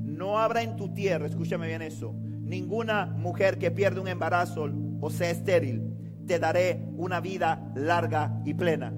[0.03, 5.09] No habrá en tu tierra, escúchame bien eso, ninguna mujer que pierda un embarazo o
[5.09, 5.83] sea estéril.
[6.27, 8.93] Te daré una vida larga y plena.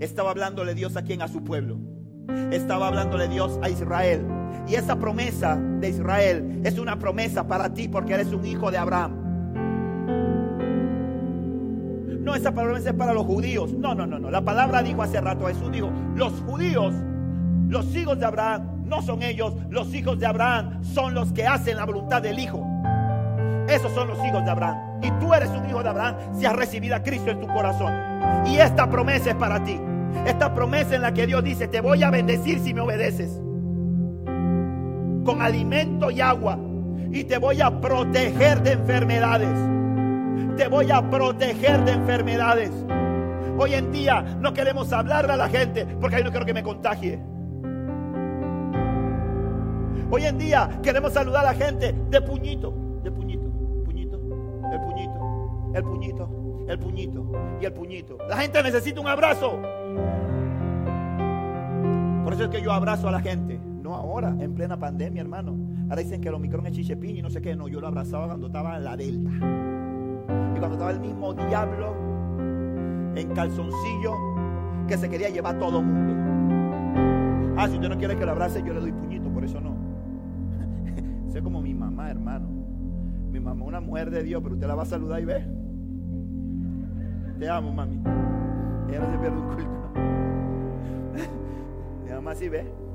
[0.00, 1.78] Estaba hablándole Dios a quien a su pueblo.
[2.52, 4.35] Estaba hablándole Dios a Israel.
[4.68, 8.78] Y esa promesa de Israel es una promesa para ti porque eres un hijo de
[8.78, 9.26] Abraham.
[12.26, 13.72] No, esa promesa es para los judíos.
[13.72, 14.30] No, no, no, no.
[14.32, 16.92] La palabra dijo hace rato, Jesús dijo, los judíos,
[17.68, 19.54] los hijos de Abraham, no son ellos.
[19.70, 22.66] Los hijos de Abraham son los que hacen la voluntad del Hijo.
[23.68, 25.00] Esos son los hijos de Abraham.
[25.02, 27.92] Y tú eres un hijo de Abraham si has recibido a Cristo en tu corazón.
[28.46, 29.80] Y esta promesa es para ti.
[30.26, 33.40] Esta promesa en la que Dios dice, te voy a bendecir si me obedeces
[35.26, 36.58] con alimento y agua.
[37.10, 39.58] Y te voy a proteger de enfermedades.
[40.56, 42.70] Te voy a proteger de enfermedades.
[43.58, 46.62] Hoy en día no queremos hablarle a la gente porque ahí no quiero que me
[46.62, 47.20] contagie.
[50.10, 52.72] Hoy en día queremos saludar a la gente de puñito,
[53.02, 53.50] de puñito,
[53.84, 54.20] puñito,
[54.72, 56.30] el puñito, el puñito,
[56.68, 58.18] el puñito y el puñito.
[58.28, 59.60] La gente necesita un abrazo.
[62.22, 63.58] Por eso es que yo abrazo a la gente.
[63.86, 65.56] No ahora, en plena pandemia, hermano.
[65.88, 67.54] Ahora dicen que el Omicron es chichepín y no sé qué.
[67.54, 69.30] No, yo lo abrazaba cuando estaba la Delta.
[69.30, 71.94] Y cuando estaba el mismo diablo
[73.14, 74.12] en calzoncillo
[74.88, 77.54] que se quería llevar a todo mundo.
[77.56, 79.76] Ah, si usted no quiere que lo abrace, yo le doy puñito, por eso no.
[81.30, 82.48] sé como mi mamá, hermano.
[83.30, 85.46] Mi mamá una mujer de Dios, pero usted la va a saludar y ve.
[87.38, 88.00] Te amo, mami.
[88.88, 89.70] Ella no se pierde un culto.
[92.04, 92.85] mi mamá sí ve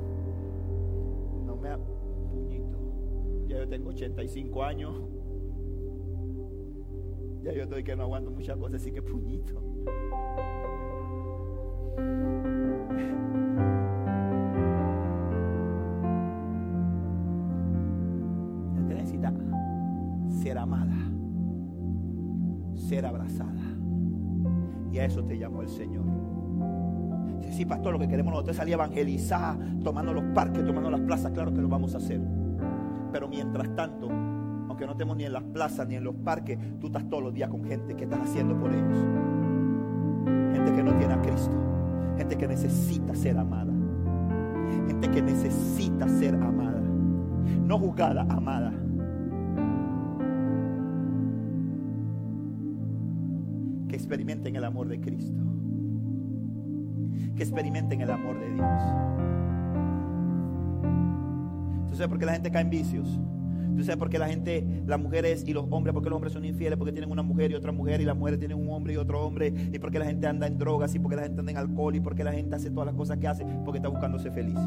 [2.30, 2.78] puñito.
[3.48, 4.94] Ya yo tengo 85 años.
[7.42, 9.60] Ya yo estoy que no aguanto muchas cosas, así que puñito.
[18.88, 19.32] Te necesita
[20.28, 20.96] ser amada,
[22.76, 23.62] ser abrazada.
[24.92, 26.41] Y a eso te llamó el Señor.
[27.50, 31.00] Sí, pastor, lo que queremos nosotros es salir a evangelizar, tomando los parques, tomando las
[31.00, 32.20] plazas, claro que lo vamos a hacer.
[33.12, 34.08] Pero mientras tanto,
[34.68, 37.34] aunque no estemos ni en las plazas ni en los parques, tú estás todos los
[37.34, 38.98] días con gente que estás haciendo por ellos.
[40.54, 41.56] Gente que no tiene a Cristo.
[42.16, 43.72] Gente que necesita ser amada.
[44.86, 46.80] Gente que necesita ser amada.
[47.66, 48.72] No juzgada, amada.
[53.88, 55.51] Que experimenten el amor de Cristo
[57.36, 58.82] que experimenten el amor de Dios.
[61.88, 63.20] ¿Tú sabes por qué la gente cae en vicios?
[63.76, 66.44] ¿Tú sabes por qué la gente, las mujeres y los hombres, porque los hombres son
[66.44, 66.78] infieles?
[66.78, 69.24] Porque tienen una mujer y otra mujer y las mujeres tienen un hombre y otro
[69.24, 69.52] hombre.
[69.72, 72.00] Y porque la gente anda en drogas y porque la gente anda en alcohol y
[72.00, 74.58] porque la gente hace todas las cosas que hace porque está buscándose feliz.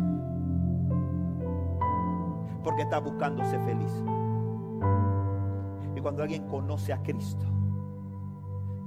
[2.64, 3.92] Porque está buscándose feliz.
[5.96, 7.46] Y cuando alguien conoce a Cristo,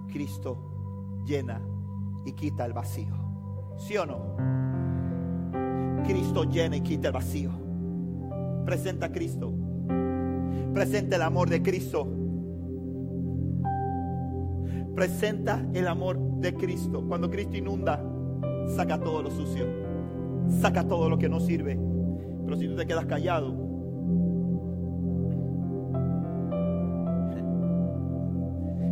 [0.08, 1.60] Cristo llena
[2.24, 3.27] y quita el vacío.
[3.78, 4.36] ¿Sí o no?
[6.04, 7.50] Cristo llena y quita el vacío.
[8.64, 9.52] Presenta a Cristo.
[10.74, 12.06] Presenta el amor de Cristo.
[14.94, 17.04] Presenta el amor de Cristo.
[17.06, 18.02] Cuando Cristo inunda,
[18.74, 19.64] saca todo lo sucio.
[20.60, 21.78] Saca todo lo que no sirve.
[22.44, 23.54] Pero si tú te quedas callado,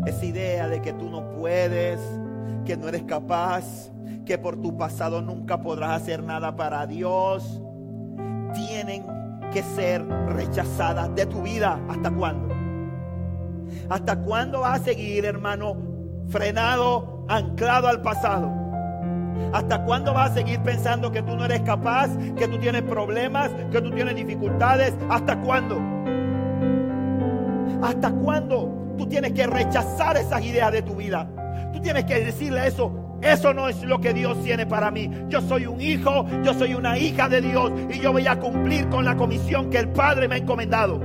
[0.07, 2.01] esa idea de que tú no puedes,
[2.64, 3.91] que no eres capaz,
[4.27, 7.62] que por tu pasado nunca podrás hacer nada para Dios,
[8.53, 9.07] tienen
[9.53, 11.81] que ser rechazadas de tu vida.
[11.89, 12.55] ¿Hasta cuándo?
[13.89, 15.77] ¿Hasta cuándo vas a seguir, hermano,
[16.29, 18.53] frenado, anclado al pasado?
[19.53, 23.51] ¿Hasta cuándo vas a seguir pensando que tú no eres capaz, que tú tienes problemas,
[23.70, 24.93] que tú tienes dificultades?
[25.09, 25.81] ¿Hasta cuándo?
[27.81, 31.29] ¿Hasta cuándo tú tienes que rechazar esas ideas de tu vida?
[31.72, 33.06] Tú tienes que decirle eso.
[33.23, 35.11] Eso no es lo que Dios tiene para mí.
[35.29, 38.89] Yo soy un hijo, yo soy una hija de Dios y yo voy a cumplir
[38.89, 41.01] con la comisión que el Padre me ha encomendado.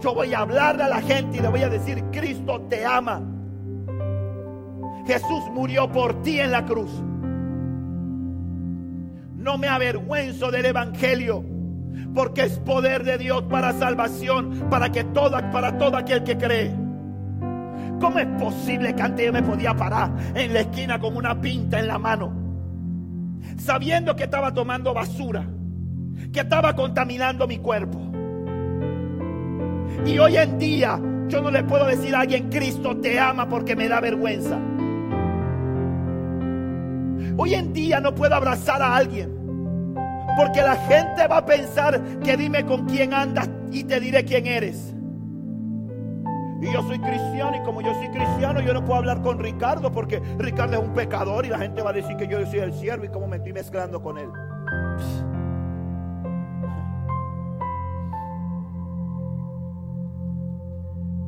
[0.00, 3.22] Yo voy a hablarle a la gente y le voy a decir, Cristo te ama.
[5.06, 6.90] Jesús murió por ti en la cruz.
[9.36, 11.44] No me avergüenzo del Evangelio,
[12.14, 16.81] porque es poder de Dios para salvación, para que para todo aquel que cree.
[18.02, 21.78] ¿Cómo es posible que antes yo me podía parar en la esquina con una pinta
[21.78, 22.32] en la mano?
[23.56, 25.46] Sabiendo que estaba tomando basura,
[26.32, 28.00] que estaba contaminando mi cuerpo.
[30.04, 33.76] Y hoy en día yo no le puedo decir a alguien, Cristo te ama porque
[33.76, 34.58] me da vergüenza.
[37.36, 39.30] Hoy en día no puedo abrazar a alguien.
[40.36, 44.48] Porque la gente va a pensar que dime con quién andas y te diré quién
[44.48, 44.92] eres.
[46.62, 49.90] Y yo soy cristiano y como yo soy cristiano yo no puedo hablar con Ricardo
[49.90, 52.72] porque Ricardo es un pecador y la gente va a decir que yo soy el
[52.72, 54.30] siervo y como me estoy mezclando con él.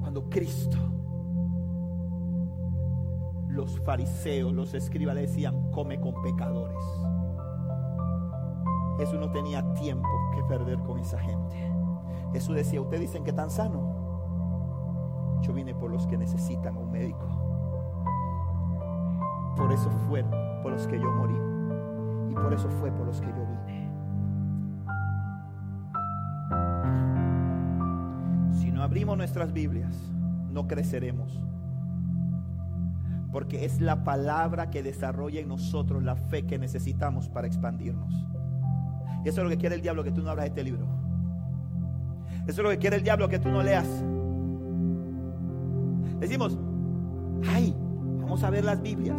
[0.01, 0.78] Cuando Cristo,
[3.49, 6.78] los fariseos, los escribas le decían, come con pecadores.
[8.99, 11.57] Jesús no tenía tiempo que perder con esa gente.
[12.32, 13.93] Jesús decía, ustedes dicen que están sanos.
[15.45, 17.28] Yo vine por los que necesitan un médico.
[19.57, 20.24] Por eso fue
[20.62, 21.34] por los que yo morí.
[22.30, 23.90] Y por eso fue por los que yo vine.
[28.53, 29.95] Si no abrimos nuestras Biblias,
[30.51, 31.38] no creceremos.
[33.30, 38.14] Porque es la palabra que desarrolla en nosotros la fe que necesitamos para expandirnos.
[39.26, 40.86] Eso es lo que quiere el diablo, que tú no abras este libro.
[42.47, 44.05] Eso es lo que quiere el diablo, que tú no leas.
[46.25, 46.59] Decimos,
[47.53, 47.77] ay,
[48.22, 49.14] vamos a ver las Biblias.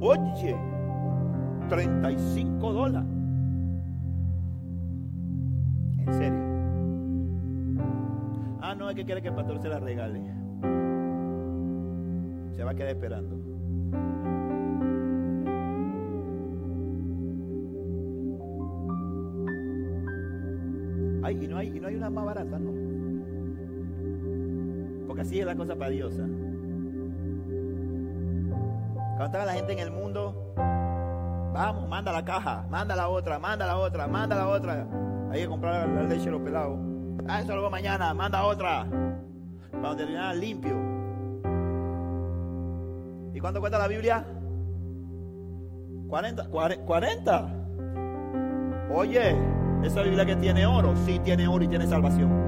[0.00, 0.56] Oye,
[1.68, 3.10] 35 dólares.
[5.98, 6.40] En serio.
[8.62, 10.22] Ah, no, es que quiere que el pastor se la regale.
[12.56, 13.36] Se va a quedar esperando.
[21.22, 22.87] Ay, y no hay, y no hay una más barata, ¿no?
[25.18, 26.14] Así es la cosa para Dios.
[26.20, 26.26] ¿ah?
[29.16, 30.54] Cuando estaba la gente en el mundo,
[31.52, 34.86] vamos, manda la caja, manda la otra, manda la otra, manda la otra.
[35.32, 36.78] Hay que comprar la leche de los pelados.
[37.26, 38.86] Ah, eso luego mañana, manda otra.
[39.82, 40.76] Para terminar limpio.
[43.34, 44.24] ¿Y cuánto cuesta la Biblia?
[46.08, 46.48] 40.
[46.48, 47.54] 40.
[48.94, 49.36] Oye,
[49.82, 52.47] esa Biblia que tiene oro, sí tiene oro y tiene salvación.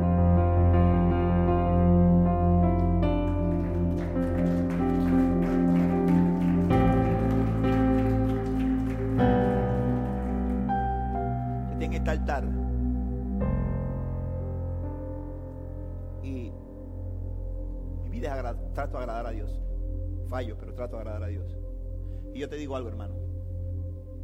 [22.81, 23.14] Algo, hermano.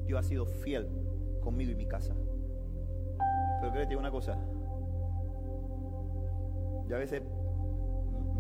[0.07, 0.89] Dios ha sido fiel
[1.41, 2.15] conmigo y mi casa.
[3.61, 4.37] Pero créete una cosa.
[6.89, 7.23] Yo a veces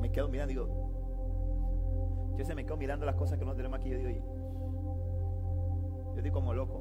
[0.00, 0.86] me quedo mirando, digo,
[2.30, 3.90] yo veces me quedo mirando las cosas que no tenemos aquí.
[3.90, 4.10] Yo digo,
[6.12, 6.80] yo estoy como loco.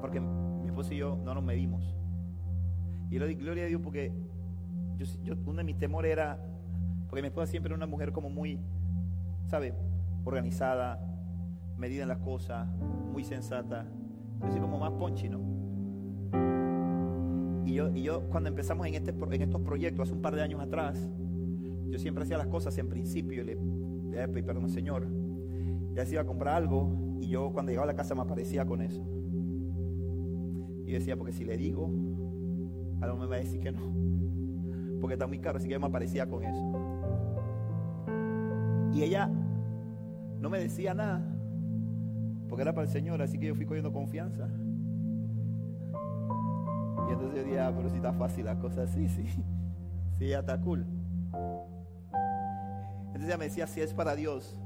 [0.00, 1.96] Porque mi esposa y yo no nos medimos.
[3.10, 4.12] Y yo le doy gloria a Dios porque
[4.96, 6.47] yo, yo, uno de mis temores era,
[7.08, 8.58] porque mi esposa siempre era una mujer como muy,
[9.46, 9.74] ¿sabe?
[10.24, 11.00] Organizada,
[11.76, 12.68] medida en las cosas,
[13.12, 13.86] muy sensata.
[14.42, 15.40] Yo soy como más ponchi, ¿no?
[17.64, 20.42] Y yo, y yo cuando empezamos en, este, en estos proyectos hace un par de
[20.42, 21.08] años atrás,
[21.88, 23.56] yo, siempre hacía las cosas en principio y le
[24.28, 25.06] pedía perdón, Señor.
[25.94, 28.66] Ya se iba a comprar algo y yo cuando llegaba a la casa me aparecía
[28.66, 29.02] con eso.
[30.86, 31.90] Y decía, porque si le digo,
[33.00, 33.80] a lo mejor me va a decir que no.
[35.00, 36.77] Porque está muy caro, así que yo me aparecía con eso.
[38.92, 39.30] Y ella
[40.40, 41.20] no me decía nada,
[42.48, 44.48] porque era para el Señor, así que yo fui cogiendo confianza.
[47.08, 49.24] Y entonces yo dije, ah, pero si está fácil la cosa, sí, sí,
[50.18, 50.86] sí, ya está cool.
[53.06, 54.58] Entonces ella me decía, si es para Dios,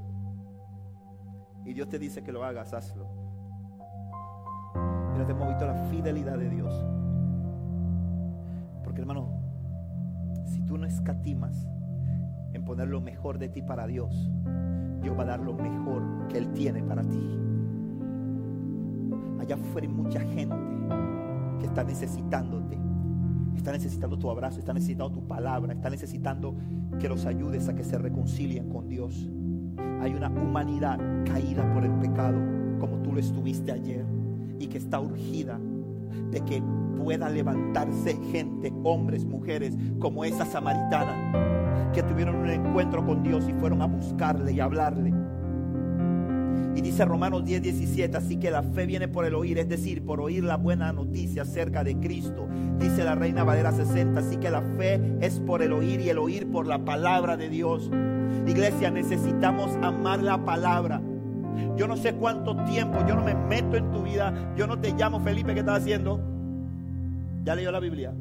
[1.65, 3.07] y Dios te dice que lo hagas, hazlo.
[5.15, 6.73] Y te hemos visto la fidelidad de Dios.
[8.83, 9.29] Porque hermano,
[10.45, 11.67] si tú no escatimas
[12.65, 14.31] poner lo mejor de ti para Dios,
[15.01, 17.39] Dios va a dar lo mejor que Él tiene para ti.
[19.39, 20.55] Allá afuera hay mucha gente
[21.59, 22.77] que está necesitándote,
[23.55, 26.55] está necesitando tu abrazo, está necesitando tu palabra, está necesitando
[26.99, 29.29] que los ayudes a que se reconcilien con Dios.
[30.01, 32.39] Hay una humanidad caída por el pecado,
[32.79, 34.05] como tú lo estuviste ayer,
[34.59, 35.59] y que está urgida
[36.31, 36.61] de que
[36.95, 43.53] pueda levantarse gente, hombres, mujeres, como esa samaritana, que tuvieron un encuentro con Dios y
[43.53, 45.13] fueron a buscarle y hablarle.
[46.75, 50.03] Y dice Romanos 10, 17, así que la fe viene por el oír, es decir,
[50.03, 52.47] por oír la buena noticia acerca de Cristo.
[52.79, 56.17] Dice la Reina Valera 60, así que la fe es por el oír y el
[56.17, 57.91] oír por la palabra de Dios.
[58.47, 60.99] Iglesia, necesitamos amar la palabra.
[61.77, 64.93] Yo no sé cuánto tiempo, yo no me meto en tu vida, yo no te
[64.93, 66.32] llamo Felipe, ¿qué estás haciendo?
[67.43, 68.13] ¿Ya leyó la Biblia?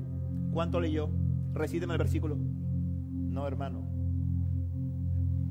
[0.53, 1.09] ¿Cuánto leyó?
[1.55, 2.37] Recídeme el versículo.
[2.37, 3.87] No, hermano.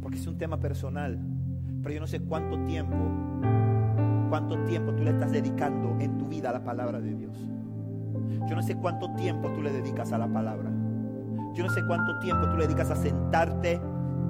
[0.01, 1.19] Porque es un tema personal.
[1.81, 2.97] Pero yo no sé cuánto tiempo,
[4.29, 7.37] cuánto tiempo tú le estás dedicando en tu vida a la palabra de Dios.
[8.47, 10.69] Yo no sé cuánto tiempo tú le dedicas a la palabra.
[11.53, 13.79] Yo no sé cuánto tiempo tú le dedicas a sentarte,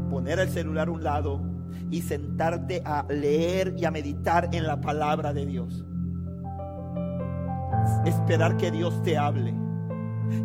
[0.10, 1.42] poner el celular a un lado
[1.89, 5.84] y sentarte a leer y a meditar en la palabra de Dios.
[8.06, 9.54] Esperar que Dios te hable,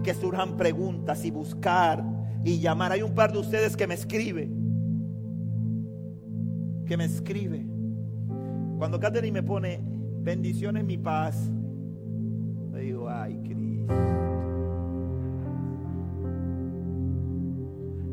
[0.03, 2.05] que surjan preguntas y buscar
[2.45, 2.93] y llamar.
[2.93, 4.67] Hay un par de ustedes que me escriben
[6.87, 7.67] que me escribe.
[8.79, 9.81] Cuando Catherine me pone
[10.23, 11.51] bendiciones mi paz,
[12.73, 13.95] le digo, ay Cristo.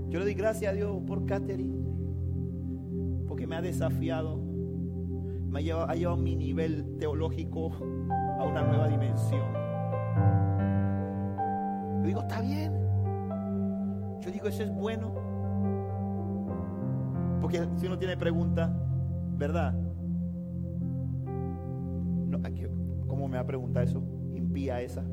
[0.09, 1.85] Yo le doy gracias a Dios por Catherine,
[3.27, 4.37] porque me ha desafiado,
[5.49, 7.71] me ha llevado, ha llevado mi nivel teológico
[8.45, 9.41] una nueva dimensión.
[12.01, 12.73] Yo digo, está bien.
[14.21, 15.11] Yo digo, eso es bueno.
[17.41, 18.71] Porque si uno tiene preguntas,
[19.37, 19.73] ¿verdad?
[22.27, 22.39] No,
[23.07, 24.01] ¿Cómo me va a preguntar eso?
[24.33, 25.03] Impía esa.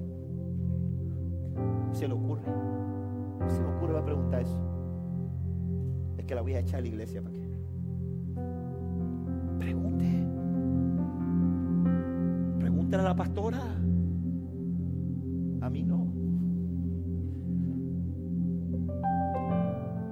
[1.93, 2.43] Se le ocurre.
[3.49, 4.59] Se le ocurre va a preguntar eso.
[6.17, 7.40] Es que la voy a echar a la iglesia para qué.
[12.91, 13.59] Pregúntale a la pastora.
[15.61, 16.13] A mí no.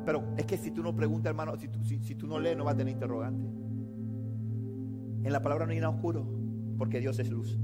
[0.06, 2.64] Pero es que si tú no preguntas, hermano, si tú, si, tú no lees, no
[2.64, 3.48] vas a tener interrogante.
[5.24, 6.24] En la palabra no hay nada oscuro,
[6.78, 7.58] porque Dios es luz.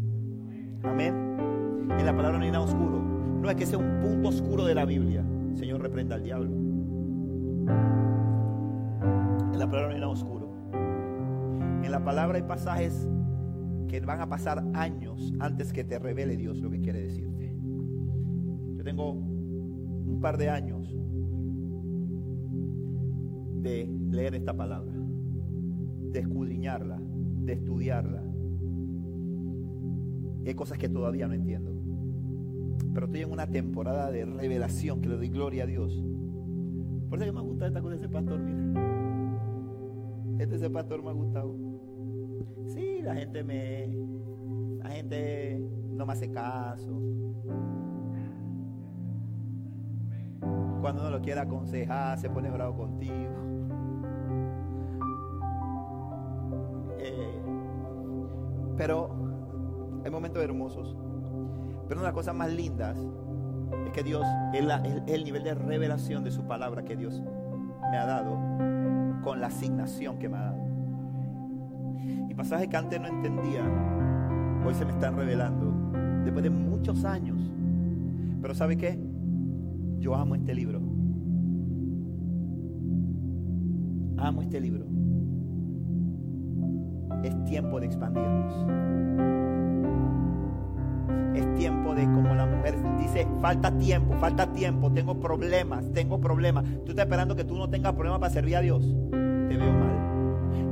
[0.82, 1.14] Amén.
[1.96, 3.00] En la palabra no hay nada oscuro.
[3.40, 5.24] No es que sea un punto oscuro de la Biblia.
[5.54, 6.50] Señor, reprenda al diablo.
[9.52, 10.48] En la palabra no hay nada oscuro.
[11.84, 13.06] En la palabra hay pasajes
[14.01, 17.57] van a pasar años antes que te revele Dios lo que quiere decirte.
[18.76, 20.95] Yo tengo un par de años
[23.62, 24.92] de leer esta palabra,
[26.12, 28.22] de escudriñarla, de estudiarla.
[30.47, 31.72] Hay cosas que todavía no entiendo.
[32.92, 36.05] Pero estoy en una temporada de revelación que le doy gloria a Dios.
[37.09, 38.94] Por eso que me ha gustado esta cosa de ese pastor, mira.
[40.39, 41.73] Este ese pastor me ha gustado.
[43.05, 43.86] La gente me.
[44.82, 45.60] La gente
[45.90, 47.01] no me hace caso.
[50.81, 53.32] Cuando uno lo quiere aconsejar, se pone bravo contigo.
[58.76, 59.10] Pero
[60.05, 60.97] hay momentos hermosos.
[61.89, 62.98] Pero una de las cosas más lindas
[63.86, 67.22] es que Dios, el nivel de revelación de su palabra que Dios
[67.90, 68.39] me ha dado
[69.22, 70.64] con la asignación que me ha dado.
[72.35, 73.62] Y pasajes que antes no entendía,
[74.66, 75.73] hoy se me están revelando
[76.24, 77.40] después de muchos años.
[78.43, 78.98] Pero ¿sabe qué?
[80.01, 80.81] Yo amo este libro.
[84.16, 84.85] Amo este libro
[87.27, 88.52] es tiempo de expandirnos.
[91.35, 96.65] Es tiempo de como la mujer dice, falta tiempo, falta tiempo, tengo problemas, tengo problemas.
[96.85, 98.85] Tú estás esperando que tú no tengas problemas para servir a Dios.
[99.11, 100.03] Te veo mal.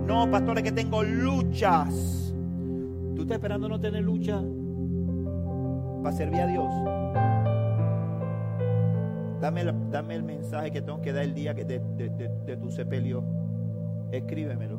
[0.07, 2.35] No, pastor, es que tengo luchas.
[3.15, 4.43] Tú estás esperando no tener lucha
[6.03, 6.73] para servir a Dios.
[9.41, 13.25] Dame, el mensaje que tengo que dar el día de, de tu sepelio.
[14.13, 14.79] Escríbemelo.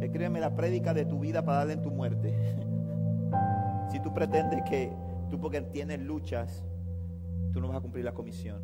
[0.00, 2.34] Escríbeme la prédica de tu vida para darle en tu muerte.
[3.90, 4.92] si tú pretendes que
[5.30, 6.64] tú porque tienes luchas,
[7.52, 8.60] tú no vas a cumplir la comisión.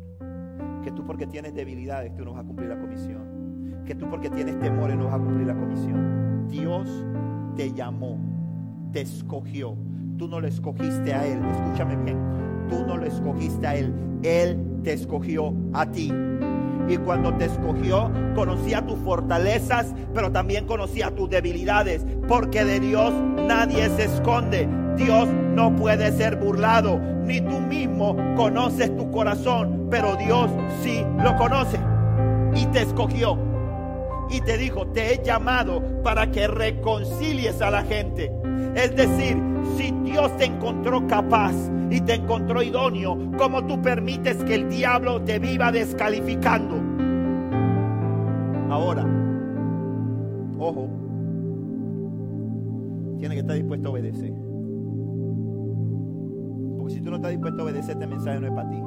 [0.83, 3.38] Que tú porque tienes debilidades, tú no vas a cumplir la comisión.
[3.85, 6.47] Que tú porque tienes temores, no vas a cumplir la comisión.
[6.47, 7.05] Dios
[7.55, 8.17] te llamó,
[8.91, 9.75] te escogió.
[10.17, 11.39] Tú no lo escogiste a Él.
[11.51, 12.17] Escúchame bien.
[12.69, 13.93] Tú no lo escogiste a Él.
[14.23, 16.13] Él te escogió a ti.
[16.87, 22.05] Y cuando te escogió, conocía tus fortalezas, pero también conocía tus debilidades.
[22.27, 23.13] Porque de Dios
[23.47, 24.67] nadie se esconde.
[24.95, 26.99] Dios no puede ser burlado.
[27.25, 30.49] Ni tú mismo conoces tu corazón, pero Dios
[30.81, 31.79] sí lo conoce.
[32.55, 33.48] Y te escogió.
[34.29, 38.31] Y te dijo, te he llamado para que reconcilies a la gente.
[38.75, 39.37] Es decir,
[39.75, 41.53] si Dios te encontró capaz
[41.89, 46.75] y te encontró idóneo, ¿cómo tú permites que el diablo te viva descalificando?
[48.69, 49.03] Ahora,
[50.59, 50.87] ojo,
[53.17, 54.33] tiene que estar dispuesto a obedecer.
[56.77, 58.77] Porque si tú no estás dispuesto a obedecer, este mensaje no es para ti.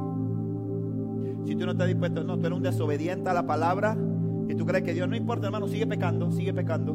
[1.47, 3.97] Si tú no estás dispuesto, no, tú eres un desobediente a la palabra
[4.49, 6.95] y tú crees que Dios no importa, hermano, sigue pecando, sigue pecando.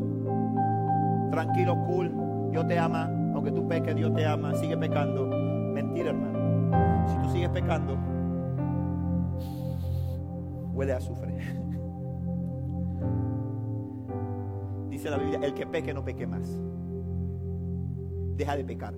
[1.32, 2.12] Tranquilo, cool,
[2.52, 5.28] Dios te ama, aunque tú peques, Dios te ama, sigue pecando.
[5.28, 7.08] Mentira, hermano.
[7.08, 7.98] Si tú sigues pecando,
[10.74, 11.38] huele a azufre.
[14.90, 16.62] Dice la Biblia, el que peque no peque más.
[18.36, 18.94] Deja de pecar.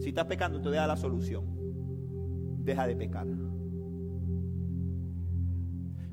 [0.00, 1.44] Si estás pecando, te deja la solución.
[2.64, 3.26] Deja de pecar.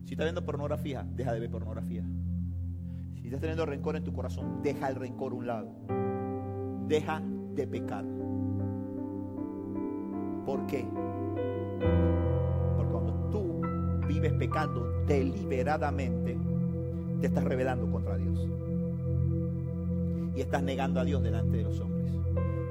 [0.05, 2.03] Si estás viendo pornografía, deja de ver pornografía.
[3.15, 5.75] Si estás teniendo rencor en tu corazón, deja el rencor a un lado.
[6.87, 7.23] Deja
[7.55, 8.05] de pecar.
[10.45, 10.87] ¿Por qué?
[12.77, 13.61] Porque cuando tú
[14.07, 16.37] vives pecando deliberadamente,
[17.19, 18.47] te estás rebelando contra Dios.
[20.35, 22.11] Y estás negando a Dios delante de los hombres.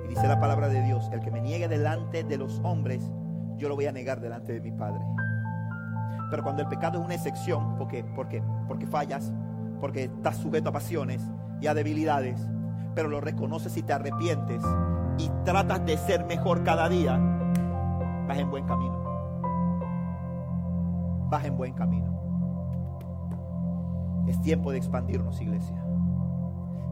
[0.05, 3.03] Y dice la palabra de Dios, el que me niegue delante de los hombres,
[3.57, 5.03] yo lo voy a negar delante de mi Padre.
[6.35, 9.33] Pero cuando el pecado es una excepción, porque, porque, porque fallas,
[9.81, 11.23] porque estás sujeto a pasiones
[11.61, 12.45] y a debilidades,
[12.97, 14.61] pero lo reconoces y te arrepientes
[15.17, 17.17] y tratas de ser mejor cada día,
[18.27, 19.01] vas en buen camino.
[21.31, 22.13] Vas en buen camino.
[24.27, 25.85] Es tiempo de expandirnos, iglesia.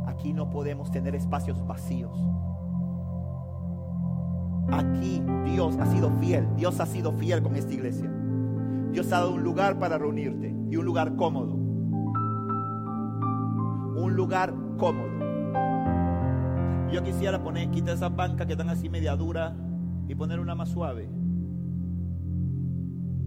[0.07, 2.17] Aquí no podemos tener espacios vacíos.
[4.71, 6.47] Aquí Dios ha sido fiel.
[6.55, 8.22] Dios ha sido fiel con esta iglesia.
[8.93, 11.55] Dios ha dado un lugar para reunirte y un lugar cómodo.
[13.97, 15.11] Un lugar cómodo.
[16.93, 19.55] Yo quisiera poner, quitar esas bancas que están así media duras
[20.09, 21.09] y poner una más suave.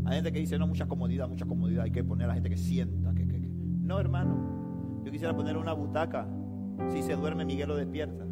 [0.05, 2.51] Hay gente que dice, no, mucha comodidad, mucha comodidad, hay que poner a la gente
[2.51, 3.11] que sienta.
[3.15, 3.49] Que, que, que.
[3.49, 6.27] No, hermano, yo quisiera poner una butaca.
[6.89, 8.23] Si se duerme, Miguel lo despierta.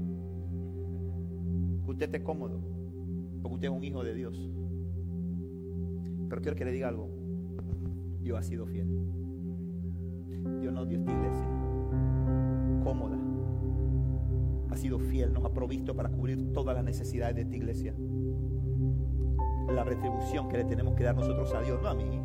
[1.83, 2.61] Que usted esté cómodo,
[3.41, 4.49] porque usted es un hijo de Dios.
[6.29, 7.09] Pero quiero que le diga algo.
[8.23, 8.87] Dios ha sido fiel.
[10.61, 11.45] Dios nos dio esta iglesia
[12.83, 13.17] cómoda.
[14.71, 17.93] Ha sido fiel, nos ha provisto para cubrir todas las necesidades de esta iglesia.
[19.69, 22.21] La retribución que le tenemos que dar nosotros a Dios, no a mí,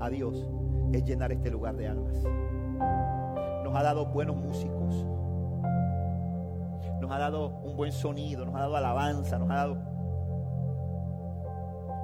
[0.00, 0.48] a Dios,
[0.92, 2.22] es llenar este lugar de almas.
[3.64, 5.06] Nos ha dado buenos músicos.
[7.00, 9.78] Nos ha dado un buen sonido, nos ha dado alabanza, nos ha dado...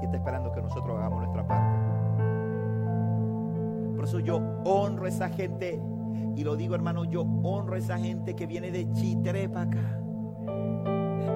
[0.02, 2.09] Y está esperando que nosotros hagamos nuestra parte.
[4.00, 5.78] Por eso yo honro a esa gente.
[6.34, 10.00] Y lo digo, hermano, yo honro a esa gente que viene de Chitre para acá.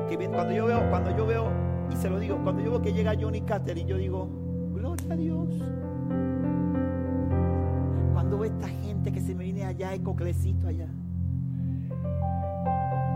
[0.09, 1.51] Que cuando yo veo, cuando yo veo,
[1.93, 3.45] y se lo digo, cuando yo veo que llega Johnny
[3.77, 4.31] y yo digo,
[4.73, 5.49] gloria a Dios.
[8.15, 10.89] Cuando veo esta gente que se me viene allá, el coclecito allá.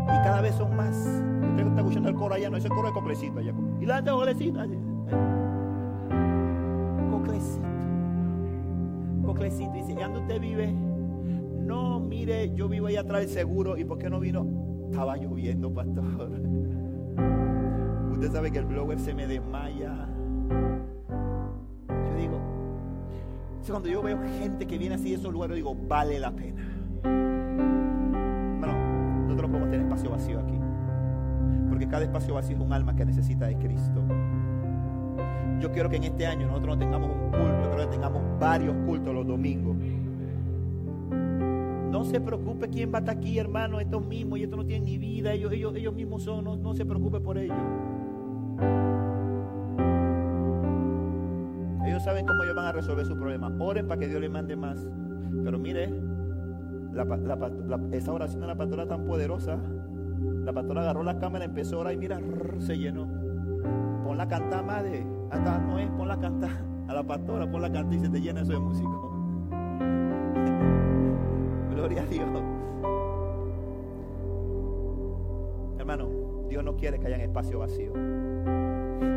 [0.04, 0.94] Y cada vez son más.
[0.94, 3.54] Usted está escuchando el coro allá, no es el coro de coclecito allá.
[3.80, 4.78] Y la gente coclecito allá.
[7.10, 7.67] Coclecito.
[9.38, 9.72] Coclecito.
[9.72, 10.72] Dice, ¿y dónde usted vive?
[10.72, 13.78] No, mire, yo vivo allá atrás del seguro.
[13.78, 14.44] ¿Y por qué no vino?
[14.90, 16.04] Estaba lloviendo, pastor.
[18.10, 20.08] Usted sabe que el blower se me desmaya.
[21.88, 22.40] Yo digo,
[23.68, 26.66] cuando yo veo gente que viene así de esos lugares, digo, vale la pena.
[27.04, 28.72] Bueno,
[29.22, 30.58] nosotros podemos tener espacio vacío aquí.
[31.68, 34.02] Porque cada espacio vacío es un alma que necesita de Cristo.
[35.60, 38.76] Yo quiero que en este año nosotros no tengamos un culto, quiero que tengamos varios
[38.86, 39.76] cultos los domingos.
[41.90, 44.84] No se preocupe quién va a estar aquí, hermano, estos mismos, y estos no tienen
[44.84, 47.56] ni vida, ellos, ellos, ellos mismos son, no, no se preocupe por ellos.
[51.86, 53.50] Ellos saben cómo ellos van a resolver su problema.
[53.58, 54.86] Oren para que Dios les mande más.
[55.42, 55.90] Pero mire,
[57.92, 59.58] esa oración de la pastora tan poderosa.
[60.44, 62.20] La pastora agarró la cámara, empezó a orar y mira,
[62.58, 63.08] se llenó.
[64.04, 65.17] Pon la canta, madre.
[65.30, 66.48] Hasta no es, pon la canta.
[66.88, 69.12] A la pastora, pon la canta y se te llena eso de músico.
[71.70, 72.28] Gloria a Dios.
[75.78, 76.08] Hermano,
[76.48, 77.92] Dios no quiere que haya espacio vacío.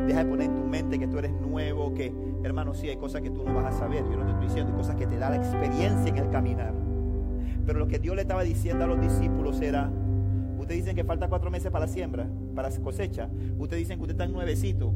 [0.07, 2.13] Deja de poner en tu mente que tú eres nuevo, que
[2.43, 4.03] hermano, sí hay cosas que tú no vas a saber.
[4.03, 6.73] Yo no te estoy diciendo, hay cosas que te da la experiencia en el caminar.
[7.65, 9.89] Pero lo que Dios le estaba diciendo a los discípulos era,
[10.57, 13.29] ustedes dicen que falta cuatro meses para la siembra, para cosecha.
[13.57, 14.93] Ustedes dicen que usted está nuevecito.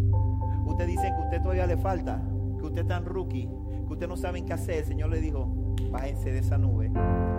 [0.66, 2.22] Ustedes dicen que usted todavía le falta,
[2.58, 3.48] que usted está en rookie,
[3.88, 4.80] que usted no saben qué hacer.
[4.80, 5.48] El Señor le dijo,
[5.92, 6.92] bájense de esa nube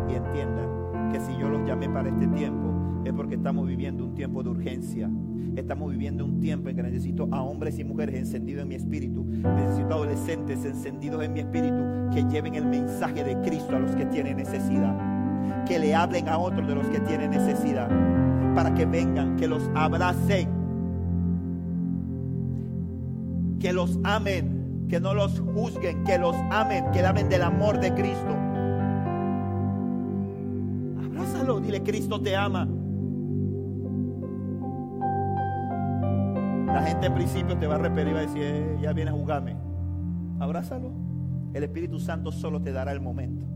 [0.09, 4.15] y entiendan que si yo los llamé para este tiempo, es porque estamos viviendo un
[4.15, 5.11] tiempo de urgencia.
[5.55, 9.25] Estamos viviendo un tiempo en que necesito a hombres y mujeres encendidos en mi espíritu.
[9.25, 11.83] Necesito adolescentes encendidos en mi espíritu
[12.13, 15.65] que lleven el mensaje de Cristo a los que tienen necesidad.
[15.65, 17.89] Que le hablen a otros de los que tienen necesidad.
[18.55, 20.56] Para que vengan, que los abracen.
[23.67, 27.93] Que los amen, que no los juzguen, que los amen, que le del amor de
[27.95, 28.37] Cristo.
[31.05, 32.69] Abrázalo, dile, Cristo te ama.
[36.69, 39.11] La gente en principio te va a repetir y va a decir, eh, ya viene
[39.11, 39.57] a jugarme.
[40.39, 40.93] Abrázalo.
[41.53, 43.47] El Espíritu Santo solo te dará el momento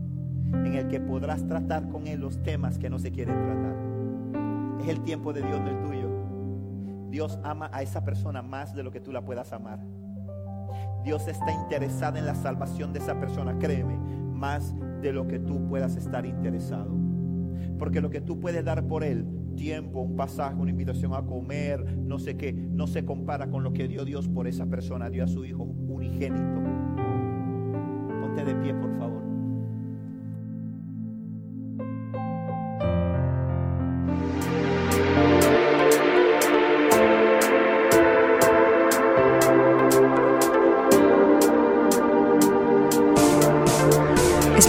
[0.51, 4.81] en el que podrás tratar con Él los temas que no se quieren tratar.
[4.81, 6.09] Es el tiempo de Dios, no el tuyo.
[7.09, 9.79] Dios ama a esa persona más de lo que tú la puedas amar.
[11.03, 13.97] Dios está interesado en la salvación de esa persona, créeme,
[14.33, 16.95] más de lo que tú puedas estar interesado.
[17.79, 19.25] Porque lo que tú puedes dar por Él,
[19.55, 23.73] tiempo, un pasaje, una invitación a comer, no sé qué, no se compara con lo
[23.73, 26.61] que dio Dios por esa persona, dio a su Hijo unigénito.
[28.21, 29.20] Ponte de pie, por favor.